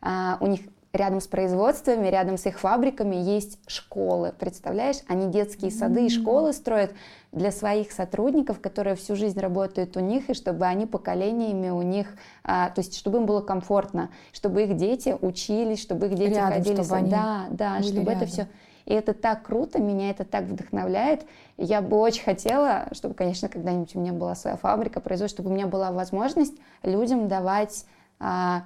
[0.00, 0.60] А, у них
[0.92, 4.32] рядом с производствами, рядом с их фабриками есть школы.
[4.38, 6.92] Представляешь, они детские сады и школы строят
[7.30, 12.16] для своих сотрудников, которые всю жизнь работают у них, и чтобы они поколениями у них,
[12.42, 16.54] а, то есть чтобы им было комфортно, чтобы их дети учились, чтобы их дети рядом,
[16.54, 18.16] ходили, чтобы они да, да, чтобы рядом.
[18.16, 18.48] это все.
[18.86, 21.26] И это так круто, меня это так вдохновляет.
[21.58, 25.54] Я бы очень хотела, чтобы, конечно, когда-нибудь у меня была своя фабрика, производство, чтобы у
[25.54, 27.84] меня была возможность людям давать
[28.18, 28.62] а,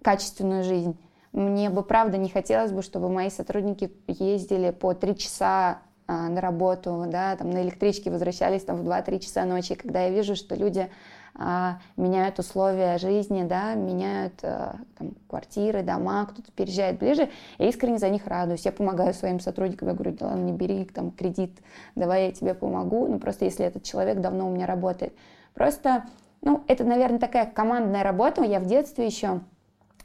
[0.00, 0.96] качественную жизнь.
[1.34, 6.40] Мне бы правда не хотелось бы, чтобы мои сотрудники ездили по три часа а, на
[6.40, 10.54] работу, да, там на электричке возвращались там в 2-3 часа ночи, когда я вижу, что
[10.54, 10.88] люди
[11.34, 17.98] а, меняют условия жизни, да, меняют а, там, квартиры, дома, кто-то переезжает ближе, я искренне
[17.98, 18.64] за них радуюсь.
[18.64, 21.58] Я помогаю своим сотрудникам, я говорю, да ладно, не бери там кредит,
[21.96, 25.12] давай я тебе помогу, ну просто если этот человек давно у меня работает.
[25.52, 26.04] Просто,
[26.42, 29.40] ну, это, наверное, такая командная работа, я в детстве еще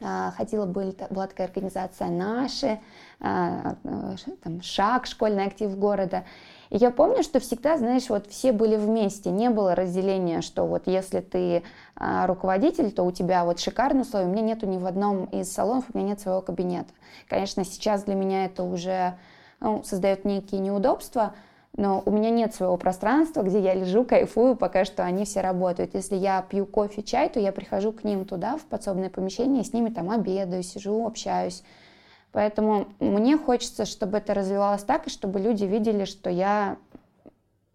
[0.01, 2.79] ходила, были, была такая организация «Наши»,
[3.19, 3.75] а,
[4.43, 6.23] там, «Шаг», школьный актив города.
[6.69, 10.83] И я помню, что всегда, знаешь, вот все были вместе, не было разделения, что вот
[10.85, 11.63] если ты
[11.95, 14.27] а, руководитель, то у тебя вот шикарные условия.
[14.27, 16.89] У меня нету ни в одном из салонов, у меня нет своего кабинета.
[17.27, 19.17] Конечно, сейчас для меня это уже
[19.59, 21.33] ну, создает некие неудобства,
[21.79, 25.95] но у меня нет своего пространства, где я лежу, кайфую, пока что они все работают.
[25.95, 29.71] Если я пью кофе, чай, то я прихожу к ним туда, в подсобное помещение, с
[29.71, 31.63] ними там обедаю, сижу, общаюсь.
[32.33, 36.75] Поэтому мне хочется, чтобы это развивалось так, и чтобы люди видели, что я,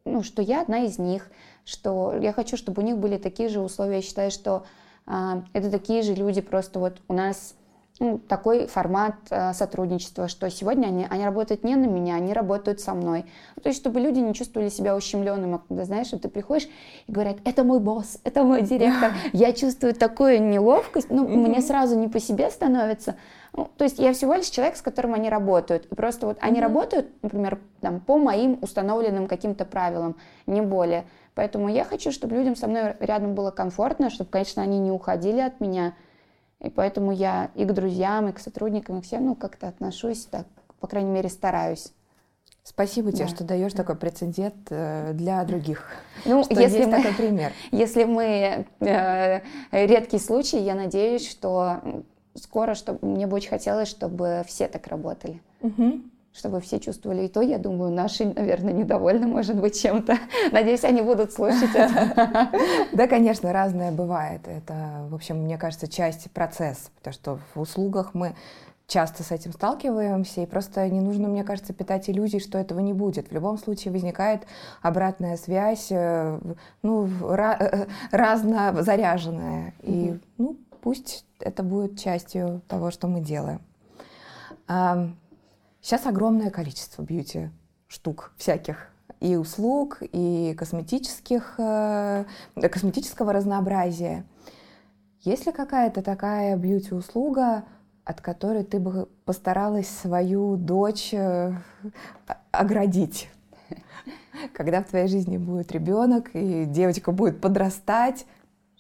[0.05, 1.31] ну, что я одна из них,
[1.65, 3.97] что я хочу, чтобы у них были такие же условия.
[3.97, 4.67] Я считаю, что
[5.07, 7.55] а, это такие же люди, просто вот у нас
[8.01, 12.81] ну, такой формат э, сотрудничества, что сегодня они, они работают не на меня, они работают
[12.81, 13.25] со мной.
[13.55, 16.69] Ну, то есть, чтобы люди не чувствовали себя ущемленными, когда, знаешь, что ты приходишь
[17.07, 19.13] и говорят, это мой босс, это мой директор.
[19.33, 23.15] Я чувствую такую неловкость, ну, мне сразу не по себе становится.
[23.53, 25.87] Ну, то есть я всего лишь человек, с которым они работают.
[25.87, 31.05] И просто вот они работают, например, там, по моим установленным каким-то правилам, не более.
[31.37, 35.41] Поэтому я хочу, чтобы людям со мной рядом было комфортно, чтобы, конечно, они не уходили
[35.41, 35.95] от меня,
[36.65, 40.27] и поэтому я и к друзьям, и к сотрудникам, и к всем, ну, как-то отношусь
[40.27, 40.47] так,
[40.81, 41.93] по крайней мере, стараюсь.
[42.63, 43.31] Спасибо тебе, да.
[43.31, 45.87] что даешь такой прецедент э, для других.
[46.25, 47.53] Ну, что если есть мы, такой пример.
[47.71, 51.83] Если мы э, редкий случай, я надеюсь, что
[52.35, 55.43] скоро, чтобы мне бы очень хотелось, чтобы все так работали.
[55.61, 56.01] Угу
[56.35, 60.19] чтобы все чувствовали и то, я думаю, наши, наверное, недовольны, может быть, чем-то.
[60.53, 62.51] Надеюсь, они будут слушать это.
[62.93, 64.41] Да, конечно, разное бывает.
[64.47, 68.35] Это, в общем, мне кажется, часть процесса, потому что в услугах мы
[68.87, 72.93] часто с этим сталкиваемся, и просто не нужно, мне кажется, питать иллюзий, что этого не
[72.93, 73.29] будет.
[73.29, 74.43] В любом случае возникает
[74.83, 76.39] обратная связь, э,
[76.83, 79.73] ну, э, разно заряженная.
[79.83, 83.61] И, ну, пусть это будет частью того, что мы делаем.
[85.85, 87.51] Сейчас огромное количество бьюти
[87.89, 88.89] штук всяких
[89.21, 94.25] и услуг, и косметических, э, косметического разнообразия.
[95.21, 97.65] Есть ли какая-то такая бьюти-услуга,
[98.03, 101.53] от которой ты бы постаралась свою дочь э,
[102.51, 103.29] оградить?
[104.55, 108.25] Когда в твоей жизни будет ребенок, и девочка будет подрастать,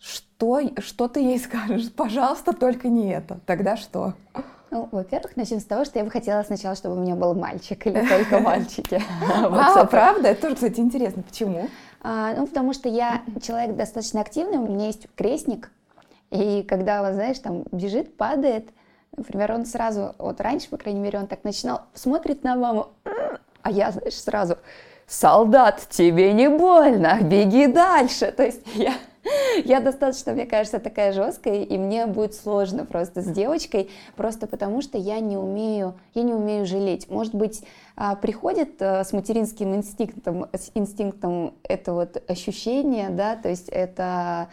[0.01, 1.93] что, что ты ей скажешь?
[1.93, 3.41] Пожалуйста, только не это.
[3.45, 4.15] Тогда что?
[4.75, 7.87] Ну, во-первых, начнем с того, что я бы хотела сначала, чтобы у меня был мальчик
[7.87, 9.01] или только мальчики.
[9.23, 10.31] А, правда?
[10.31, 11.23] Это тоже, кстати, интересно.
[11.23, 11.69] Почему?
[12.03, 15.71] А, ну, потому что я человек достаточно активный, у меня есть крестник,
[16.33, 18.69] и когда, вот, знаешь, там бежит, падает,
[19.17, 22.89] например, он сразу, вот раньше, по крайней мере, он так начинал, смотрит на маму,
[23.63, 24.59] а я, знаешь, сразу,
[25.07, 28.33] солдат, тебе не больно, беги дальше.
[28.33, 28.95] То есть я
[29.65, 34.83] Я достаточно, мне кажется, такая жесткая, и мне будет сложно просто с девочкой, просто потому
[34.83, 37.09] что я не умею, я не умею жалеть.
[37.09, 37.65] Может быть,
[37.97, 44.49] а, приходит э, с материнским инстинктом, с инстинктом это вот ощущение, да, то есть это,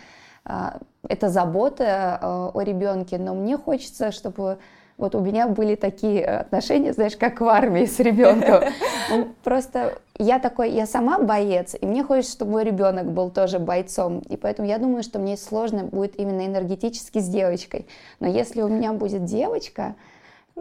[0.45, 4.59] а, это забота э, о ребенке, но мне хочется, чтобы
[5.01, 8.63] вот у меня были такие отношения, знаешь, как в армии с ребенком.
[9.43, 14.19] Просто я такой, я сама боец, и мне хочется, чтобы мой ребенок был тоже бойцом.
[14.29, 17.87] И поэтому я думаю, что мне сложно будет именно энергетически с девочкой.
[18.19, 19.95] Но если у меня будет девочка,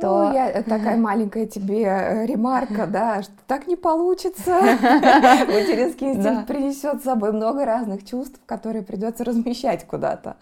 [0.00, 0.28] то...
[0.28, 4.50] Ну, я такая маленькая тебе э, ремарка, да, что так не получится.
[4.52, 10.36] Материнский инстинкт принесет с собой много разных чувств, которые придется размещать куда-то.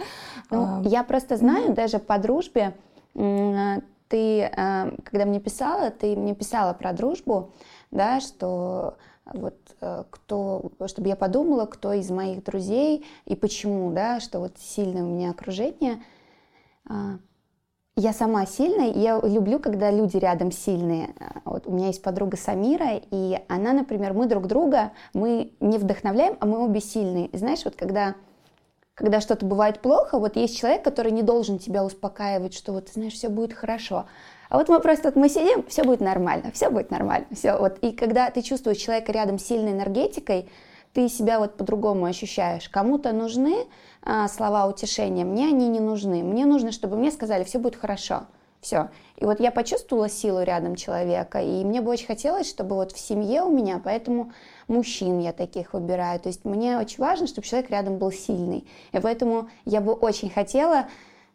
[0.51, 2.75] Ну, я просто знаю, даже по дружбе,
[4.09, 7.53] ты, э, когда мне писала, ты мне писала про дружбу,
[7.91, 14.21] да, что вот э, кто, чтобы я подумала, кто из моих друзей и почему, да,
[14.21, 16.03] что вот сильное у меня окружение.
[16.89, 17.19] А,
[17.97, 21.15] я сама сильная, я люблю, когда люди рядом сильные.
[21.45, 26.37] Вот у меня есть подруга Самира, и она, например, мы друг друга, мы не вдохновляем,
[26.41, 27.29] а мы обе сильные.
[27.33, 28.15] Знаешь, вот когда
[28.99, 33.13] когда что-то бывает плохо, вот есть человек, который не должен тебя успокаивать, что вот, знаешь,
[33.13, 34.07] все будет хорошо.
[34.49, 37.57] А вот мы просто вот мы сидим, все будет нормально, все будет нормально, все.
[37.57, 37.79] Вот.
[37.79, 40.49] И когда ты чувствуешь человека рядом с сильной энергетикой,
[40.95, 42.69] ты себя вот по-другому ощущаешь.
[42.69, 43.67] Кому-то нужны
[44.03, 46.25] а, слова утешения, мне они не нужны.
[46.25, 48.23] Мне нужно, чтобы мне сказали, все будет хорошо.
[48.61, 48.89] Все.
[49.17, 52.99] И вот я почувствовала силу рядом человека, и мне бы очень хотелось, чтобы вот в
[52.99, 54.33] семье у меня, поэтому
[54.69, 56.21] мужчин я таких выбираю.
[56.21, 58.67] То есть мне очень важно, чтобы человек рядом был сильный.
[58.93, 60.87] И поэтому я бы очень хотела,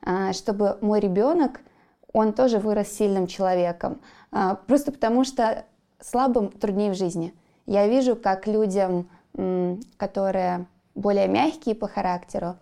[0.01, 1.61] а, чтобы мой ребенок,
[2.11, 3.99] он тоже вырос сильным человеком.
[4.31, 5.65] А, просто потому что
[5.99, 7.33] слабым труднее в жизни.
[7.65, 9.07] Я вижу, как людям,
[9.97, 10.65] которые
[10.95, 12.57] более мягкие по характеру,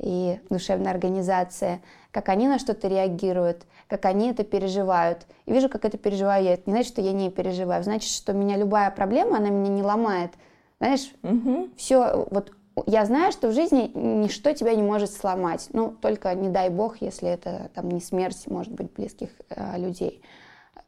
[0.00, 5.26] и душевная организация, как они на что-то реагируют, как они это переживают.
[5.46, 6.54] И вижу, как это переживаю я.
[6.54, 7.84] Это не значит, что я не переживаю.
[7.84, 10.32] Значит, что меня любая проблема, она меня не ломает.
[10.78, 11.68] Знаешь, угу.
[11.76, 12.52] все, вот
[12.86, 15.68] я знаю, что в жизни ничто тебя не может сломать.
[15.72, 20.22] Ну, только не дай бог, если это там не смерть, может быть, близких э, людей.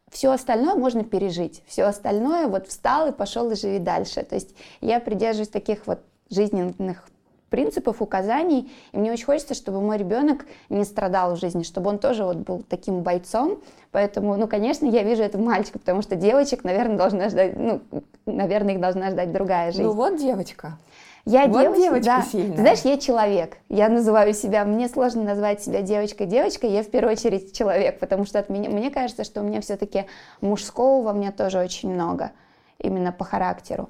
[0.09, 1.63] Все остальное можно пережить.
[1.67, 4.23] Все остальное вот встал и пошел и живи дальше.
[4.23, 5.99] То есть я придерживаюсь таких вот
[6.29, 7.07] жизненных
[7.53, 8.71] принципов, указаний.
[8.93, 12.37] И мне очень хочется, чтобы мой ребенок не страдал в жизни, чтобы он тоже вот
[12.37, 13.59] был таким бойцом.
[13.91, 17.81] Поэтому, ну, конечно, я вижу это мальчика, потому что девочек, наверное, должна ждать, ну,
[18.25, 19.83] наверное, их должна ждать другая жизнь.
[19.83, 20.79] Ну вот девочка.
[21.25, 22.21] Я вот девочка, девочка да.
[22.23, 22.57] сильная.
[22.57, 23.57] Знаешь, я человек.
[23.69, 28.39] Я называю себя, мне сложно назвать себя девочкой-девочкой, я в первую очередь человек, потому что
[28.39, 30.05] от меня, мне кажется, что у меня все-таки
[30.41, 32.31] мужского во мне тоже очень много,
[32.79, 33.89] именно по характеру.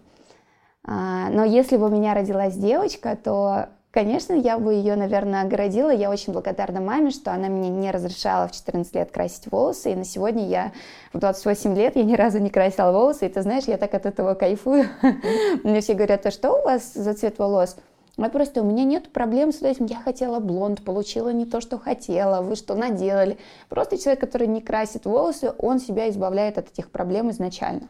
[0.85, 5.89] А, но если бы у меня родилась девочка, то, конечно, я бы ее, наверное, огородила.
[5.89, 9.93] Я очень благодарна маме, что она мне не разрешала в 14 лет красить волосы.
[9.93, 10.73] И на сегодня я
[11.13, 13.27] в 28 лет, я ни разу не красила волосы.
[13.27, 14.87] И ты знаешь, я так от этого кайфую.
[15.63, 17.77] Мне все говорят, а что у вас за цвет волос?
[18.17, 19.85] А просто у меня нет проблем с этим.
[19.85, 22.41] Я хотела блонд, получила не то, что хотела.
[22.41, 23.39] Вы что наделали?
[23.69, 27.87] Просто человек, который не красит волосы, он себя избавляет от этих проблем изначально.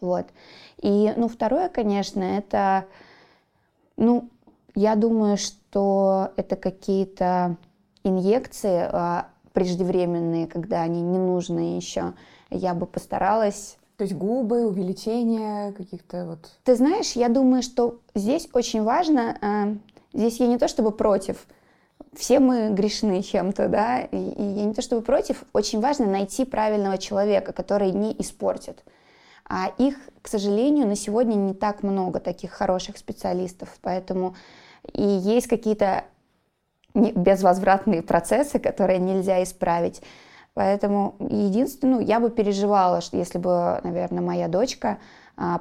[0.00, 0.26] Вот.
[0.80, 2.86] И, ну, второе, конечно, это,
[3.96, 4.28] ну,
[4.74, 7.56] я думаю, что это какие-то
[8.02, 12.14] инъекции а, преждевременные, когда они не нужны еще.
[12.50, 16.38] Я бы постаралась то есть губы, увеличение каких-то вот...
[16.64, 19.76] Ты знаешь, я думаю, что здесь очень важно, э,
[20.14, 21.46] здесь я не то чтобы против,
[22.16, 26.46] все мы грешны чем-то, да, и, и я не то чтобы против, очень важно найти
[26.46, 28.82] правильного человека, который не испортит.
[29.52, 34.36] А их, к сожалению, на сегодня не так много таких хороших специалистов, поэтому
[34.92, 36.04] и есть какие-то
[36.94, 40.02] безвозвратные процессы, которые нельзя исправить.
[40.54, 44.98] Поэтому единственное, ну, я бы переживала, что если бы, наверное, моя дочка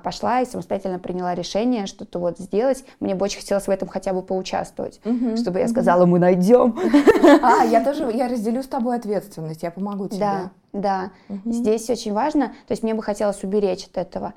[0.04, 2.84] пошла и самостоятельно приняла решение что-то вот сделать.
[3.00, 6.78] Мне бы очень хотелось в этом хотя бы поучаствовать, угу, чтобы я сказала, мы найдем.
[7.42, 10.20] А, я тоже, я разделю с тобой ответственность, я помогу тебе.
[10.20, 11.12] Да, да.
[11.30, 11.52] Угу.
[11.52, 14.34] Здесь очень важно, то есть мне бы хотелось уберечь от этого.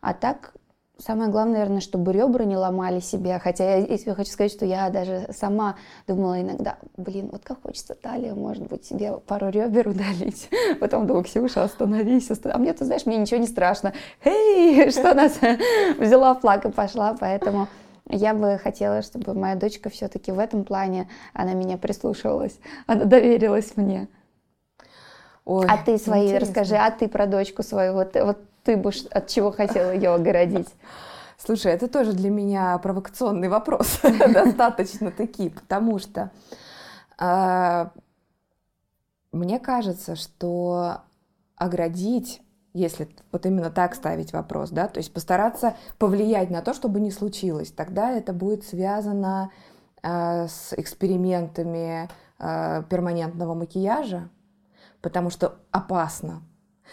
[0.00, 0.52] А так
[0.98, 3.38] Самое главное, наверное, чтобы ребра не ломали себе.
[3.38, 7.94] Хотя я, я хочу сказать, что я даже сама думала иногда, блин, вот как хочется
[7.94, 10.48] талию, может быть, себе пару ребер удалить.
[10.80, 12.30] Потом думаю, Ксюша, остановись.
[12.30, 12.56] Останов...
[12.56, 13.92] А мне, ты знаешь, мне ничего не страшно.
[14.24, 15.38] Эй, что нас
[15.98, 17.14] взяла флаг и пошла.
[17.20, 17.68] Поэтому
[18.08, 23.76] я бы хотела, чтобы моя дочка все-таки в этом плане, она меня прислушивалась, она доверилась
[23.76, 24.08] мне.
[25.44, 26.46] Ой, а ты свои интересно.
[26.46, 30.68] расскажи, а ты про дочку свою, вот, вот ты бы от чего хотела ее огородить?
[31.38, 36.32] Слушай, это тоже для меня провокационный вопрос, достаточно таки, потому что
[37.16, 37.92] а,
[39.30, 41.02] мне кажется, что
[41.54, 46.98] оградить, если вот именно так ставить вопрос, да, то есть постараться повлиять на то, чтобы
[47.00, 49.52] не случилось, тогда это будет связано
[50.02, 54.28] а, с экспериментами а, перманентного макияжа,
[55.02, 56.42] потому что опасно,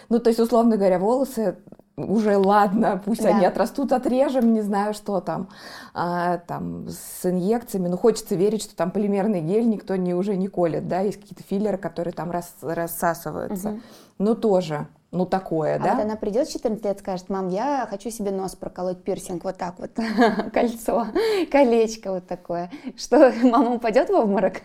[0.10, 1.58] ну, то есть, условно говоря, волосы
[1.96, 3.30] уже ладно, пусть да.
[3.30, 5.50] они отрастут, отрежем, не знаю, что там,
[5.94, 10.48] а, там с инъекциями, ну хочется верить, что там полимерный гель никто не, уже не
[10.48, 13.80] колет, да, есть какие-то филлеры, которые там рас, рассасываются, угу.
[14.18, 15.94] ну тоже, ну такое, а да.
[15.94, 19.58] вот она придет в 14 лет, скажет, мам, я хочу себе нос проколоть пирсинг, вот
[19.58, 19.92] так вот,
[20.54, 21.08] кольцо,
[21.52, 24.62] колечко вот такое, что мама упадет в обморок?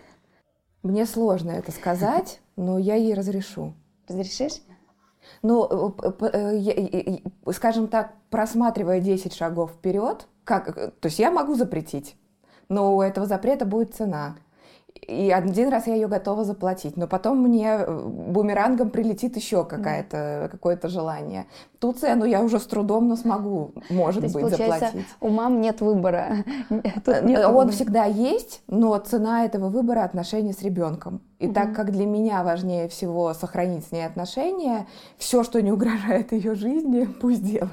[0.81, 3.73] Мне сложно это сказать, но я ей разрешу.
[4.07, 4.61] Разрешишь?
[5.41, 12.17] Ну, э, э, скажем так, просматривая 10 шагов вперед, как, то есть я могу запретить,
[12.67, 14.35] но у этого запрета будет цена.
[15.07, 20.49] И один раз я ее готова заплатить, но потом мне э, бумерангом прилетит еще какая-то,
[20.51, 21.45] какое-то желание.
[21.79, 25.05] Ту цену я уже с трудом, но смогу, может быть, заплатить.
[25.21, 26.43] У мам нет выбора.
[26.69, 27.69] нет Он выбора.
[27.69, 31.21] всегда есть, но цена этого выбора отношения с ребенком.
[31.39, 31.53] И угу.
[31.53, 36.53] так как для меня важнее всего сохранить с ней отношения, все, что не угрожает ее
[36.53, 37.71] жизни, пусть делает.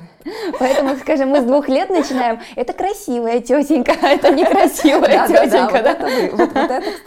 [0.61, 2.39] Поэтому, скажем, мы с двух лет начинаем.
[2.55, 6.37] Это красивая тетенька, это некрасивая тетенька.
[6.37, 7.06] Вот это, кстати,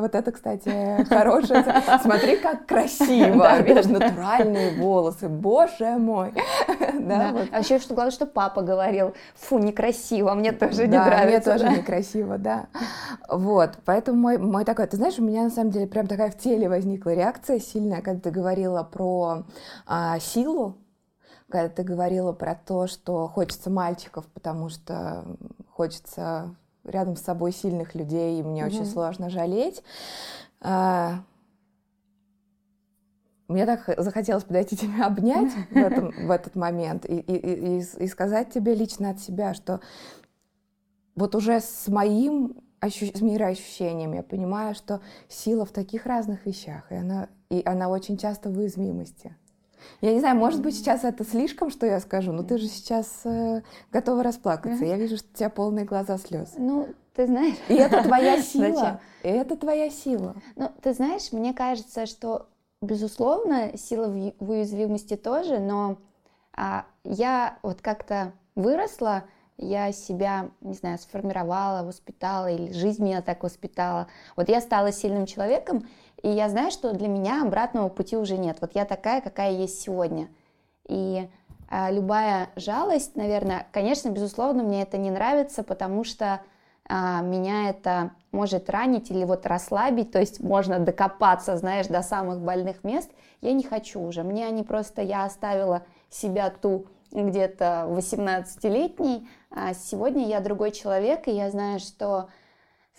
[0.00, 1.64] вот это, кстати, хорошее.
[2.02, 3.60] Смотри, как красиво.
[3.62, 5.28] Видишь, натуральные волосы.
[5.28, 6.32] Боже мой.
[6.98, 11.54] Да, А еще что главное, что папа говорил, фу, некрасиво, мне тоже не нравится.
[11.54, 12.66] мне тоже некрасиво, да.
[13.28, 16.36] Вот, поэтому мой, мой такой, ты знаешь, у меня на самом деле прям такая в
[16.36, 19.44] теле возникла реакция сильная, когда ты говорила про
[19.86, 20.76] а, силу,
[21.48, 25.24] когда ты говорила про то, что хочется мальчиков, потому что
[25.70, 26.54] хочется
[26.88, 28.74] рядом с собой сильных людей, и мне угу.
[28.74, 29.82] очень сложно жалеть.
[30.60, 31.22] А,
[33.48, 38.06] мне так захотелось подойти тебя обнять в, этом, в этот момент и, и, и, и
[38.06, 39.80] сказать тебе лично от себя, что
[41.14, 43.06] вот уже с моим ощу...
[43.06, 48.16] с мироощущением я понимаю, что сила в таких разных вещах, и она, и она очень
[48.16, 49.34] часто в уязвимости.
[50.00, 53.20] Я не знаю, может быть, сейчас это слишком, что я скажу, но ты же сейчас
[53.24, 53.62] э,
[53.92, 54.84] готова расплакаться.
[54.84, 56.54] Я вижу, что у тебя полные глаза слез.
[56.56, 57.56] Ну, ты знаешь.
[57.68, 59.00] И это твоя сила.
[59.22, 60.36] И это твоя сила.
[60.56, 62.48] Ну, ты знаешь, мне кажется, что
[62.80, 65.98] безусловно, сила в уязвимости тоже, но
[66.52, 69.24] а, я вот как-то выросла,
[69.56, 74.06] я себя, не знаю, сформировала, воспитала, или жизнь меня так воспитала.
[74.36, 75.88] Вот я стала сильным человеком,
[76.22, 78.58] и я знаю, что для меня обратного пути уже нет.
[78.60, 80.28] Вот я такая, какая есть сегодня.
[80.88, 81.28] И
[81.68, 86.40] а, любая жалость, наверное, конечно, безусловно, мне это не нравится, потому что
[86.88, 92.40] а, меня это может ранить или вот расслабить, то есть можно докопаться, знаешь, до самых
[92.40, 93.10] больных мест,
[93.42, 94.22] я не хочу уже.
[94.22, 101.32] Мне они просто, я оставила себя ту где-то 18-летней, а сегодня я другой человек, и
[101.32, 102.28] я знаю, что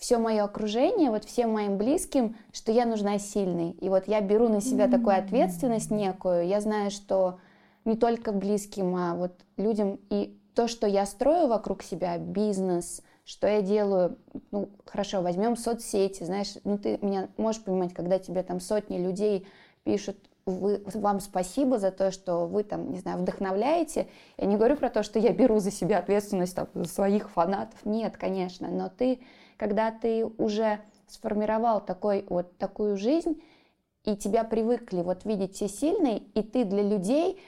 [0.00, 3.72] все мое окружение, вот всем моим близким, что я нужна сильной.
[3.72, 4.90] И вот я беру на себя mm-hmm.
[4.90, 6.48] такую ответственность некую.
[6.48, 7.38] Я знаю, что
[7.84, 13.46] не только близким, а вот людям и то, что я строю вокруг себя, бизнес, что
[13.46, 14.16] я делаю,
[14.50, 19.46] ну, хорошо, возьмем соцсети, знаешь, ну, ты меня можешь понимать, когда тебе там сотни людей
[19.84, 24.08] пишут, вы, вам спасибо за то, что вы там, не знаю, вдохновляете.
[24.38, 27.78] Я не говорю про то, что я беру за себя ответственность там, за своих фанатов.
[27.84, 29.20] Нет, конечно, но ты,
[29.60, 33.42] когда ты уже сформировал такой, вот такую жизнь,
[34.04, 37.38] и тебя привыкли вот видеть все сильные, и ты для людей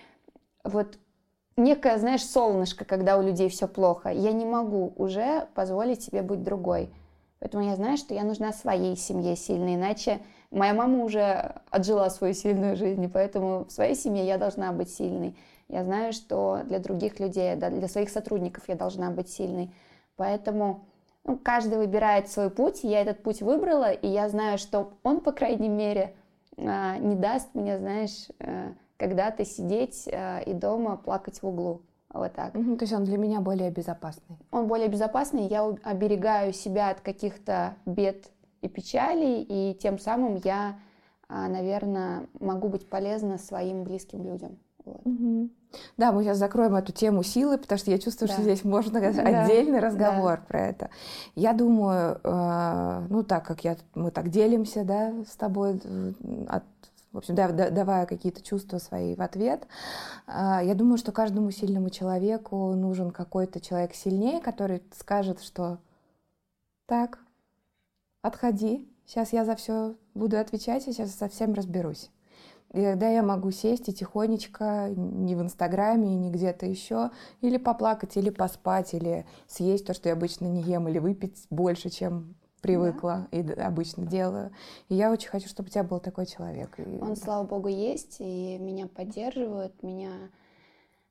[0.62, 0.98] вот
[1.56, 4.10] некое, знаешь, солнышко, когда у людей все плохо.
[4.10, 6.92] Я не могу уже позволить себе быть другой.
[7.38, 12.34] Поэтому я знаю, что я нужна своей семье сильной, иначе моя мама уже отжила свою
[12.34, 15.34] сильную жизнь, и поэтому в своей семье я должна быть сильной.
[15.68, 19.72] Я знаю, что для других людей, для своих сотрудников я должна быть сильной.
[20.16, 20.84] Поэтому
[21.24, 25.32] ну, каждый выбирает свой путь, я этот путь выбрала, и я знаю, что он, по
[25.32, 26.14] крайней мере,
[26.56, 31.82] а, не даст мне, знаешь, э, когда-то сидеть э, и дома плакать в углу.
[32.12, 32.54] Вот так.
[32.54, 34.36] Угу, то есть он для меня более безопасный.
[34.50, 40.78] Он более безопасный, я оберегаю себя от каких-то бед и печалей, и тем самым я,
[41.28, 44.58] а, наверное, могу быть полезна своим близким людям.
[44.84, 45.00] Вот.
[45.06, 45.48] Угу.
[45.96, 48.34] Да, мы сейчас закроем эту тему силы, потому что я чувствую, да.
[48.34, 49.08] что здесь можно да.
[49.08, 50.44] отдельный разговор да.
[50.46, 50.90] про это.
[51.34, 56.12] Я думаю, э, ну так как я, мы так делимся, да, с тобой э,
[56.48, 56.64] от
[57.12, 59.66] в общем, да, давая какие-то чувства свои в ответ.
[60.26, 65.78] А, я думаю, что каждому сильному человеку нужен какой-то человек сильнее, который скажет, что
[66.86, 67.18] так,
[68.22, 72.10] отходи, сейчас я за все буду отвечать, я сейчас со всем разберусь.
[72.72, 77.10] И тогда я могу сесть и тихонечко, не в Инстаграме, не где-то еще,
[77.42, 81.90] или поплакать, или поспать, или съесть то, что я обычно не ем, или выпить больше,
[81.90, 83.38] чем привыкла да.
[83.38, 84.52] и обычно делаю.
[84.88, 86.78] И я очень хочу, чтобы у тебя был такой человек.
[87.00, 90.12] Он, слава богу, есть, и меня поддерживают, меня...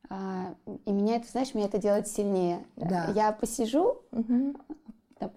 [0.10, 0.56] А,
[0.86, 2.66] и меня это, знаешь, меня это делает сильнее.
[2.76, 3.12] Да.
[3.16, 4.56] Я посижу, угу.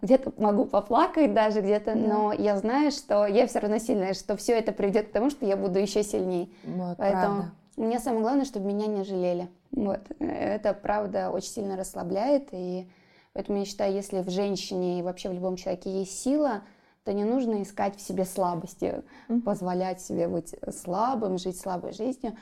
[0.03, 2.01] Где-то могу поплакать даже где-то, да.
[2.01, 5.47] но я знаю, что я все равно сильная, что все это приведет к тому, что
[5.47, 6.49] я буду еще сильнее.
[6.65, 7.53] Вот, Поэтому правда.
[7.77, 9.49] мне самое главное, чтобы меня не жалели.
[9.73, 10.01] Вот.
[10.19, 12.89] Это правда очень сильно расслабляет и
[13.35, 16.63] Поэтому я считаю, если в женщине и вообще в любом человеке есть сила,
[17.03, 19.43] то не нужно искать в себе слабости, mm-hmm.
[19.43, 22.37] позволять себе быть слабым, жить слабой жизнью.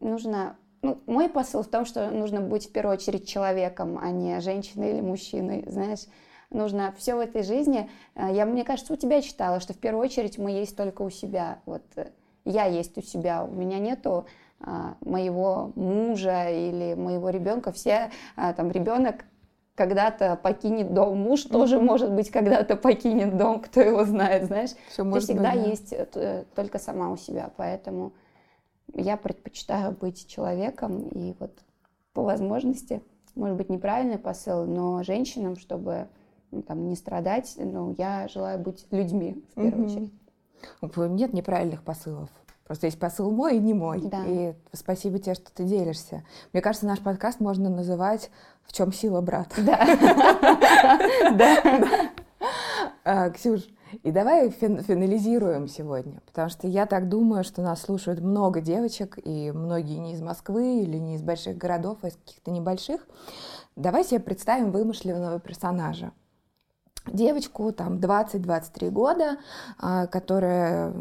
[0.00, 4.40] Нужно ну, мой посыл в том, что нужно быть в первую очередь человеком, а не
[4.40, 6.06] женщиной или мужчиной, знаешь.
[6.52, 7.90] Нужно все в этой жизни.
[8.14, 11.10] Э, я, мне кажется, у тебя читала, что в первую очередь мы есть только у
[11.10, 11.58] себя.
[11.66, 12.10] Вот э,
[12.44, 14.26] я есть у себя, у меня нету
[14.64, 17.72] а, моего мужа или моего ребенка.
[17.72, 19.24] Все а, там ребенок
[19.74, 21.18] когда-то покинет дом.
[21.18, 24.70] Муж тоже, может быть, когда-то покинет дом, кто его знает, знаешь.
[24.88, 25.68] Все Ты всегда быть, да.
[25.68, 28.12] есть э, только сама у себя, поэтому
[28.94, 31.58] я предпочитаю быть человеком и вот
[32.12, 33.02] по возможности,
[33.34, 36.08] может быть, неправильный посыл, но женщинам, чтобы
[36.66, 40.10] там, не страдать, ну, я желаю быть людьми в первую mm-hmm.
[40.82, 41.18] очередь.
[41.18, 42.28] Нет неправильных посылов.
[42.64, 44.00] Просто есть посыл мой и не мой.
[44.02, 44.24] Да.
[44.26, 46.24] И спасибо тебе, что ты делишься.
[46.52, 48.30] Мне кажется, наш подкаст можно называть
[48.62, 49.52] «В чем сила, брат?».
[51.32, 52.10] Да.
[53.04, 53.62] А, Ксюш,
[54.02, 59.52] и давай финализируем сегодня, потому что я так думаю, что нас слушают много девочек, и
[59.52, 63.06] многие не из Москвы или не из больших городов, а из каких-то небольших.
[63.76, 66.12] Давай себе представим вымышленного персонажа.
[67.06, 69.38] Девочку, там, 20-23 года,
[69.78, 70.92] а, которая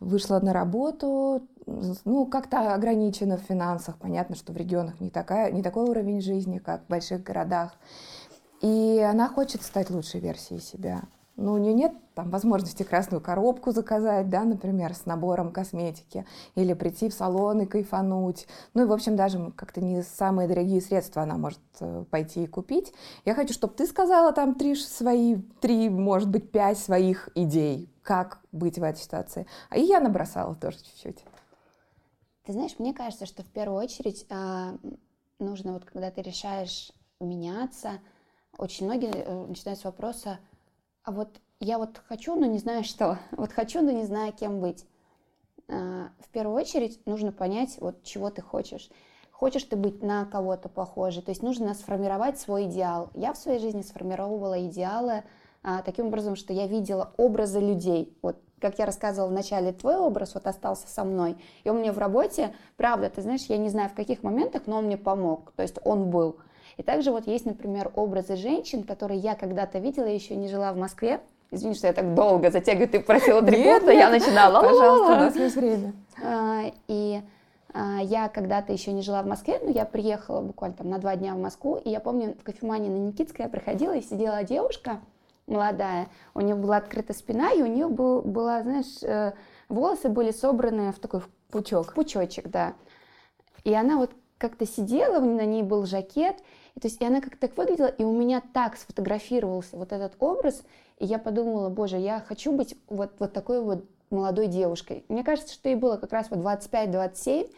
[0.00, 1.42] вышла на работу,
[2.04, 3.96] ну, как-то ограничена в финансах.
[3.98, 7.72] Понятно, что в регионах не, такая, не такой уровень жизни, как в больших городах.
[8.60, 11.02] И она хочет стать лучшей версией себя
[11.36, 16.26] но ну, у нее нет там возможности красную коробку заказать, да, например, с набором косметики,
[16.54, 18.46] или прийти в салон и кайфануть.
[18.74, 22.46] Ну и, в общем, даже как-то не самые дорогие средства она может э, пойти и
[22.46, 22.92] купить.
[23.24, 28.40] Я хочу, чтобы ты сказала там три свои, три, может быть, пять своих идей, как
[28.52, 29.46] быть в этой ситуации.
[29.70, 31.24] А и я набросала тоже чуть-чуть.
[32.44, 34.76] Ты знаешь, мне кажется, что в первую очередь э,
[35.38, 38.00] нужно, вот когда ты решаешь меняться,
[38.58, 40.38] очень многие э, начинают с вопроса,
[41.04, 41.28] а вот
[41.60, 43.18] я вот хочу, но не знаю что.
[43.32, 44.86] Вот хочу, но не знаю, кем быть.
[45.68, 48.90] А, в первую очередь нужно понять, вот чего ты хочешь.
[49.30, 53.10] Хочешь ты быть на кого-то похожий, то есть нужно сформировать свой идеал.
[53.14, 55.24] Я в своей жизни сформировала идеалы
[55.62, 58.16] а, таким образом, что я видела образы людей.
[58.20, 61.92] Вот как я рассказывала в начале, твой образ вот остался со мной, и он мне
[61.92, 65.52] в работе, правда, ты знаешь, я не знаю в каких моментах, но он мне помог,
[65.56, 66.36] то есть он был.
[66.80, 70.78] И также вот есть, например, образы женщин, которые я когда-то видела, еще не жила в
[70.78, 71.20] Москве.
[71.50, 74.62] Извини, что я так долго затягиваю, ты просила три года, я начинала.
[74.62, 75.92] Пожалуйста, у нас есть время.
[76.24, 77.20] А, и
[77.74, 81.16] а, я когда-то еще не жила в Москве, но я приехала буквально там на два
[81.16, 85.00] дня в Москву, и я помню, в кофемании на Никитской я приходила, и сидела девушка
[85.46, 89.32] молодая, у нее была открыта спина, и у нее был, была, знаешь, э,
[89.68, 91.20] волосы были собраны в такой
[91.50, 91.92] пучок.
[91.92, 92.72] Пучочек, да.
[93.64, 96.36] И она вот как-то сидела, на ней был жакет,
[96.80, 100.62] то есть, и она как-то так выглядела, и у меня так сфотографировался вот этот образ,
[100.98, 105.04] и я подумала, боже, я хочу быть вот, вот такой вот молодой девушкой.
[105.08, 107.52] Мне кажется, что ей было как раз вот 25-27.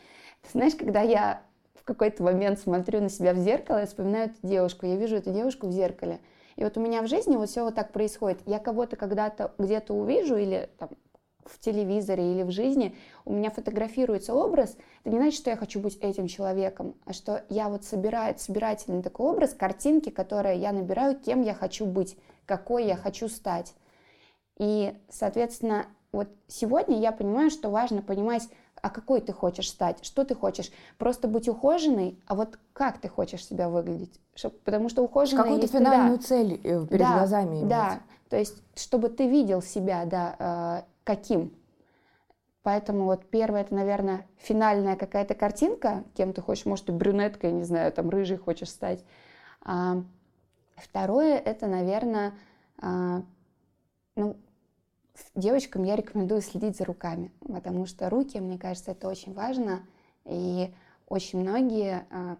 [0.52, 1.42] Знаешь, когда я
[1.74, 5.32] в какой-то момент смотрю на себя в зеркало и вспоминаю эту девушку, я вижу эту
[5.32, 6.20] девушку в зеркале.
[6.56, 8.40] И вот у меня в жизни вот все вот так происходит.
[8.46, 10.90] Я кого-то когда-то где-то увижу или там
[11.44, 15.80] в телевизоре или в жизни, у меня фотографируется образ, это не значит, что я хочу
[15.80, 21.18] быть этим человеком, а что я вот собираю собирательный такой образ, картинки, которые я набираю,
[21.18, 22.16] кем я хочу быть,
[22.46, 23.74] какой я хочу стать.
[24.58, 28.48] И, соответственно, вот сегодня я понимаю, что важно понимать,
[28.80, 30.70] а какой ты хочешь стать, что ты хочешь.
[30.98, 34.20] Просто быть ухоженной, а вот как ты хочешь себя выглядеть.
[34.34, 37.68] Чтоб, потому что ухоженная Какую-то финальную да, цель э, перед да, глазами иметь.
[37.68, 41.52] Да, то есть чтобы ты видел себя, да, э, каким.
[42.62, 47.64] Поэтому вот первое, это, наверное, финальная какая-то картинка, кем ты хочешь, может, ты брюнеткой, не
[47.64, 49.04] знаю, там, рыжий хочешь стать.
[49.62, 50.02] А,
[50.76, 52.34] второе, это, наверное,
[52.78, 53.22] а,
[54.14, 54.36] ну,
[55.34, 59.84] девочкам я рекомендую следить за руками, потому что руки, мне кажется, это очень важно,
[60.24, 60.72] и
[61.08, 62.36] очень многие а,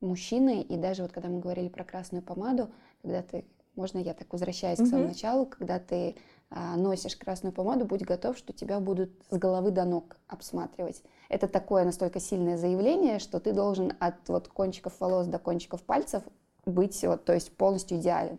[0.00, 2.70] мужчины, и даже вот когда мы говорили про красную помаду,
[3.02, 3.44] когда ты,
[3.76, 4.84] можно я так возвращаюсь mm-hmm.
[4.84, 6.16] к самому началу, когда ты
[6.54, 11.02] носишь красную помаду, будь готов, что тебя будут с головы до ног обсматривать.
[11.28, 16.22] Это такое настолько сильное заявление, что ты должен от вот кончиков волос до кончиков пальцев
[16.64, 18.38] быть, вот, то есть полностью идеален.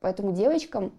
[0.00, 0.92] Поэтому девочкам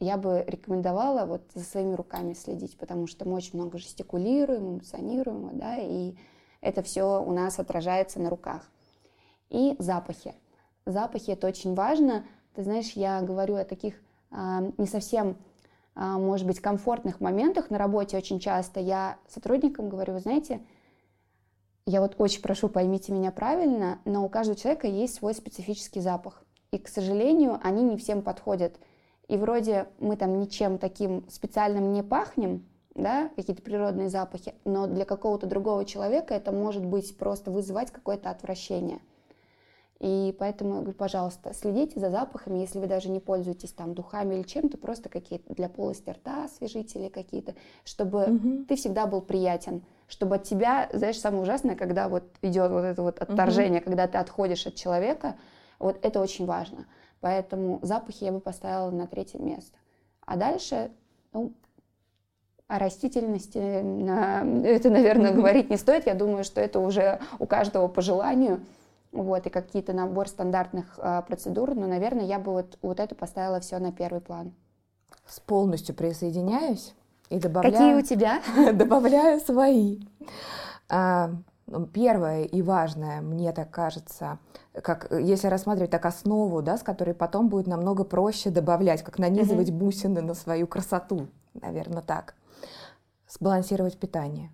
[0.00, 5.58] я бы рекомендовала вот за своими руками следить, потому что мы очень много жестикулируем, эмоционируем,
[5.58, 6.16] да, и
[6.60, 8.70] это все у нас отражается на руках.
[9.50, 10.34] И запахи.
[10.86, 12.24] Запахи это очень важно.
[12.54, 15.51] Ты знаешь, я говорю о таких э, не совсем а,
[15.94, 20.62] может быть, комфортных моментах на работе очень часто я сотрудникам говорю, вы знаете,
[21.84, 26.42] я вот очень прошу, поймите меня правильно, но у каждого человека есть свой специфический запах.
[26.70, 28.78] И, к сожалению, они не всем подходят.
[29.28, 35.04] И вроде мы там ничем таким специальным не пахнем, да, какие-то природные запахи, но для
[35.04, 39.00] какого-то другого человека это может быть просто вызывать какое-то отвращение–
[40.02, 44.42] и поэтому, говорю, пожалуйста, следите за запахами, если вы даже не пользуетесь там духами или
[44.42, 48.64] чем-то, просто какие-то для полости рта освежители какие-то, чтобы угу.
[48.64, 53.00] ты всегда был приятен, чтобы от тебя, знаешь, самое ужасное, когда вот идет вот это
[53.00, 53.84] вот отторжение, угу.
[53.84, 55.36] когда ты отходишь от человека,
[55.78, 56.86] вот это очень важно.
[57.20, 59.78] Поэтому запахи я бы поставила на третье место.
[60.26, 60.90] А дальше,
[61.32, 61.52] ну,
[62.66, 66.06] о растительности это, наверное, говорить не стоит.
[66.06, 68.62] Я думаю, что это уже у каждого по желанию
[69.12, 73.60] вот, и какие-то набор стандартных э, процедур, но, наверное, я бы вот, вот это поставила
[73.60, 74.54] все на первый план.
[75.26, 76.94] С полностью присоединяюсь
[77.28, 77.74] и добавляю...
[77.74, 78.42] Какие у тебя?
[78.72, 80.00] добавляю свои.
[80.88, 81.30] А,
[81.66, 84.38] ну, первое и важное, мне так кажется,
[84.72, 89.70] как, если рассматривать так основу, да, с которой потом будет намного проще добавлять, как нанизывать
[89.70, 92.34] бусины на свою красоту, наверное, так.
[93.28, 94.50] Сбалансировать питание.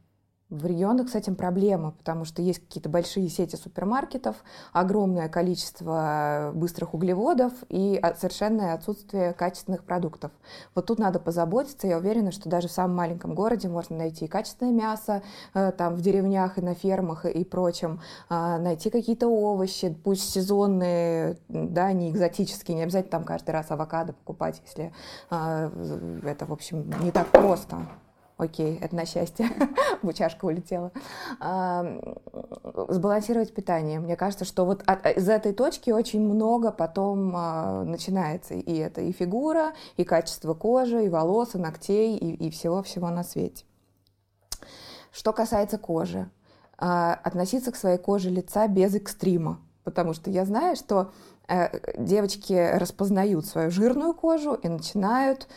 [0.50, 4.36] В регионах с этим проблема, потому что есть какие-то большие сети супермаркетов,
[4.72, 10.32] огромное количество быстрых углеводов и совершенное отсутствие качественных продуктов.
[10.74, 11.86] Вот тут надо позаботиться.
[11.86, 15.22] Я уверена, что даже в самом маленьком городе можно найти и качественное мясо,
[15.52, 21.36] э, там в деревнях и на фермах и прочем, а, найти какие-то овощи, пусть сезонные,
[21.48, 24.94] да, не экзотические, не обязательно там каждый раз авокадо покупать, если
[25.28, 25.70] а,
[26.24, 27.76] это, в общем, не так просто.
[28.38, 29.50] Окей, это на счастье.
[30.02, 30.92] Бучашка улетела.
[32.88, 33.98] Сбалансировать питание.
[33.98, 38.54] Мне кажется, что вот от, из этой точки очень много потом а, начинается.
[38.54, 43.24] И это и фигура, и качество кожи, и волос, и ногтей, и, и всего-всего на
[43.24, 43.64] свете.
[45.10, 46.30] Что касается кожи.
[46.78, 49.60] А, относиться к своей коже лица без экстрима.
[49.82, 51.10] Потому что я знаю, что
[51.48, 55.48] э, девочки распознают свою жирную кожу и начинают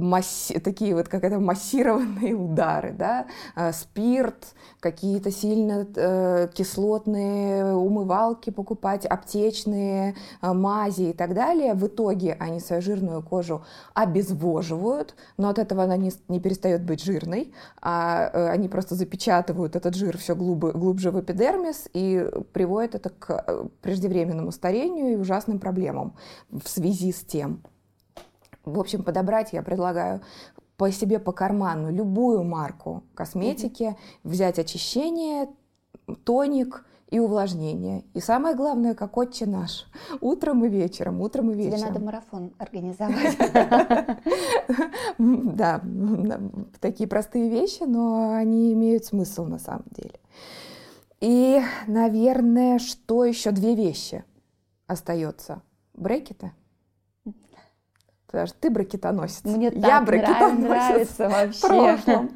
[0.00, 3.26] масси, такие вот как это массированные удары, да,
[3.56, 11.74] э, спирт, какие-то сильно э, кислотные умывалки покупать, аптечные э, мази и так далее.
[11.74, 13.62] В итоге они свою жирную кожу
[13.94, 19.76] обезвоживают, но от этого она не, не перестает быть жирной, а э, они просто запечатывают
[19.76, 25.16] этот жир все глубже, глубже в эпидермис и приводят это к э, преждевременному старению и
[25.16, 26.14] ужасным проблемам
[26.50, 27.62] в связи с тем.
[28.64, 30.20] В общем, подобрать я предлагаю
[30.76, 34.18] по себе по карману любую марку косметики, mm-hmm.
[34.24, 35.48] взять очищение,
[36.24, 38.04] тоник и увлажнение.
[38.14, 39.86] И самое главное, как отче наш,
[40.20, 41.78] утром и вечером, утром и вечером.
[41.78, 43.36] Тебе надо марафон организовать.
[45.18, 45.82] Да,
[46.80, 50.18] такие простые вещи, но они имеют смысл на самом деле.
[51.20, 54.24] И, наверное, что еще две вещи
[54.86, 55.60] остается?
[55.92, 56.52] Брекеты
[58.30, 59.44] Потому что ты бракетоносец.
[59.44, 62.28] Мне так Я бракетоносец нравится вообще.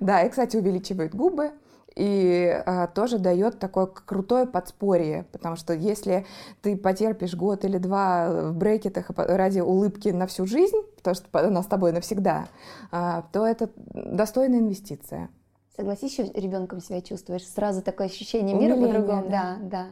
[0.00, 1.52] Да, и, кстати, увеличивает губы,
[1.94, 6.26] и а, тоже дает такое крутое подспорье, потому что если
[6.62, 11.62] ты потерпишь год или два в брекетах ради улыбки на всю жизнь, потому что она
[11.62, 12.48] с тобой навсегда,
[12.92, 15.30] а, то это достойная инвестиция.
[15.74, 19.68] Согласись, что ребенком себя чувствуешь, сразу такое ощущение мира по-другому, да, да.
[19.68, 19.86] да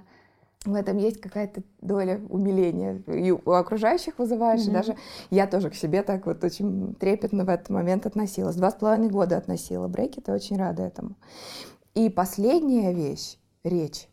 [0.65, 3.03] в этом есть какая-то доля умиления.
[3.07, 4.71] И у окружающих вызываешь, mm-hmm.
[4.71, 4.97] и даже
[5.31, 8.57] я тоже к себе так вот очень трепетно в этот момент относилась.
[8.57, 11.17] Два с половиной года относила брекеты, очень рада этому.
[11.95, 14.09] И последняя вещь— речь.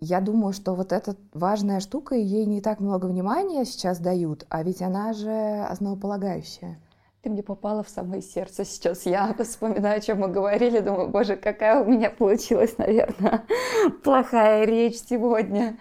[0.00, 4.62] Я думаю, что вот эта важная штука, ей не так много внимания сейчас дают, а
[4.62, 6.80] ведь она же основополагающая.
[7.28, 9.04] Ты мне попала в самое сердце сейчас.
[9.04, 13.44] Я вспоминаю, о чем мы говорили, думаю, боже, какая у меня получилась, наверное,
[14.02, 15.76] плохая речь сегодня.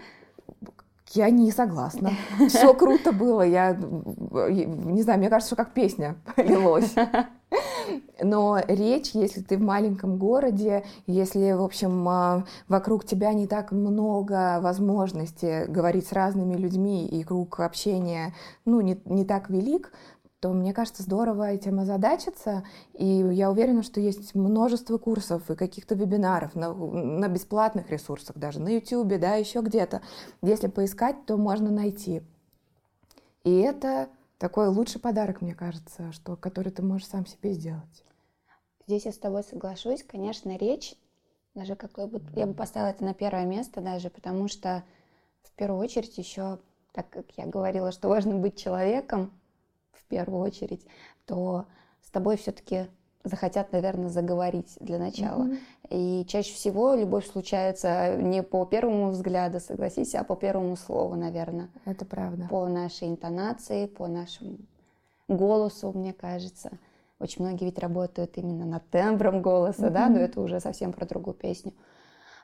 [1.13, 2.11] Я не согласна.
[2.49, 3.43] Все круто было.
[3.43, 6.93] Я не знаю, мне кажется, что как песня лилось.
[8.21, 13.71] Но речь, если ты в маленьком городе, если, в общем, а, вокруг тебя не так
[13.71, 18.33] много возможностей говорить с разными людьми, и круг общения,
[18.65, 19.93] ну, не, не так велик,
[20.39, 22.63] то мне кажется здорово этим озадачиться.
[22.93, 28.59] И я уверена, что есть множество курсов и каких-то вебинаров на, на бесплатных ресурсах, даже
[28.59, 30.01] на YouTube, да, еще где-то.
[30.41, 32.21] Если поискать, то можно найти.
[33.43, 38.03] И это такой лучший подарок, мне кажется, что, который ты можешь сам себе сделать.
[38.85, 40.03] Здесь я с тобой соглашусь.
[40.03, 40.93] Конечно, речь,
[41.55, 44.83] даже какой бы, я бы поставила это на первое место даже, потому что
[45.41, 46.59] в первую очередь еще,
[46.93, 49.31] так как я говорила, что важно быть человеком,
[50.07, 50.85] первую очередь,
[51.25, 51.65] то
[52.01, 52.87] с тобой все-таки
[53.23, 55.43] захотят, наверное, заговорить для начала.
[55.43, 55.59] Mm-hmm.
[55.89, 61.69] И чаще всего любовь случается не по первому взгляду, согласись, а по первому слову, наверное.
[61.85, 62.47] Это правда.
[62.49, 64.57] По нашей интонации, по нашему
[65.27, 66.71] голосу, мне кажется.
[67.19, 69.91] Очень многие ведь работают именно над тембром голоса, mm-hmm.
[69.91, 71.73] да, но это уже совсем про другую песню.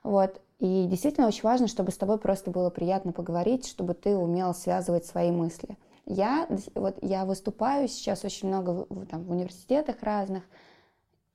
[0.03, 0.41] Вот.
[0.59, 5.05] И действительно очень важно, чтобы с тобой просто было приятно поговорить, чтобы ты умел связывать
[5.05, 5.78] свои мысли.
[6.06, 10.43] Я, вот, я выступаю сейчас очень много в, там, в университетах разных,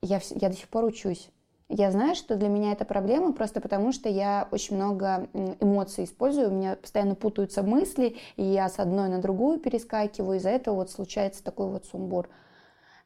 [0.02, 1.30] я, я до сих пор учусь.
[1.70, 5.28] Я знаю, что для меня это проблема просто потому, что я очень много
[5.60, 10.48] эмоций использую, у меня постоянно путаются мысли, и я с одной на другую перескакиваю, из-за
[10.48, 12.30] этого вот случается такой вот сумбур.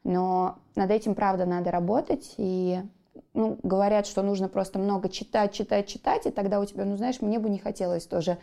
[0.05, 2.81] Но над этим, правда, надо работать, и
[3.33, 7.21] ну, говорят, что нужно просто много читать, читать, читать, и тогда у тебя, ну, знаешь,
[7.21, 8.37] мне бы не хотелось тоже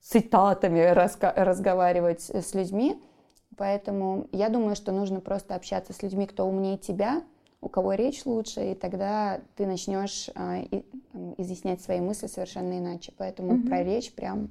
[0.00, 3.00] цитатами разговаривать с людьми.
[3.56, 7.22] Поэтому я думаю, что нужно просто общаться с людьми, кто умнее тебя,
[7.60, 12.78] у кого речь лучше, и тогда ты начнешь а, и, там, изъяснять свои мысли совершенно
[12.78, 13.12] иначе.
[13.16, 13.68] Поэтому mm-hmm.
[13.68, 14.50] про речь прям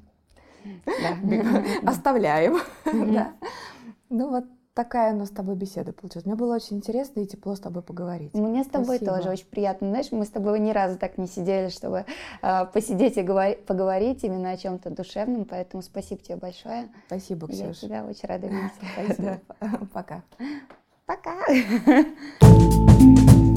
[1.86, 2.58] оставляем.
[4.08, 4.46] Ну вот
[4.76, 6.26] такая у нас с тобой беседа получилась.
[6.26, 8.34] Мне было очень интересно и тепло с тобой поговорить.
[8.34, 9.16] Мне с тобой Спасибо.
[9.16, 9.90] тоже очень приятно.
[9.90, 12.06] Знаешь, мы с тобой ни разу так не сидели, чтобы
[12.42, 16.90] э, посидеть и говори, поговорить именно о чем-то душевном, поэтому спасибо тебе большое.
[17.08, 17.66] Спасибо, Ксюша.
[17.66, 18.72] Я тебя очень рада видеть.
[18.94, 19.40] Спасибо.
[19.94, 20.24] Пока.
[21.06, 21.36] Пока.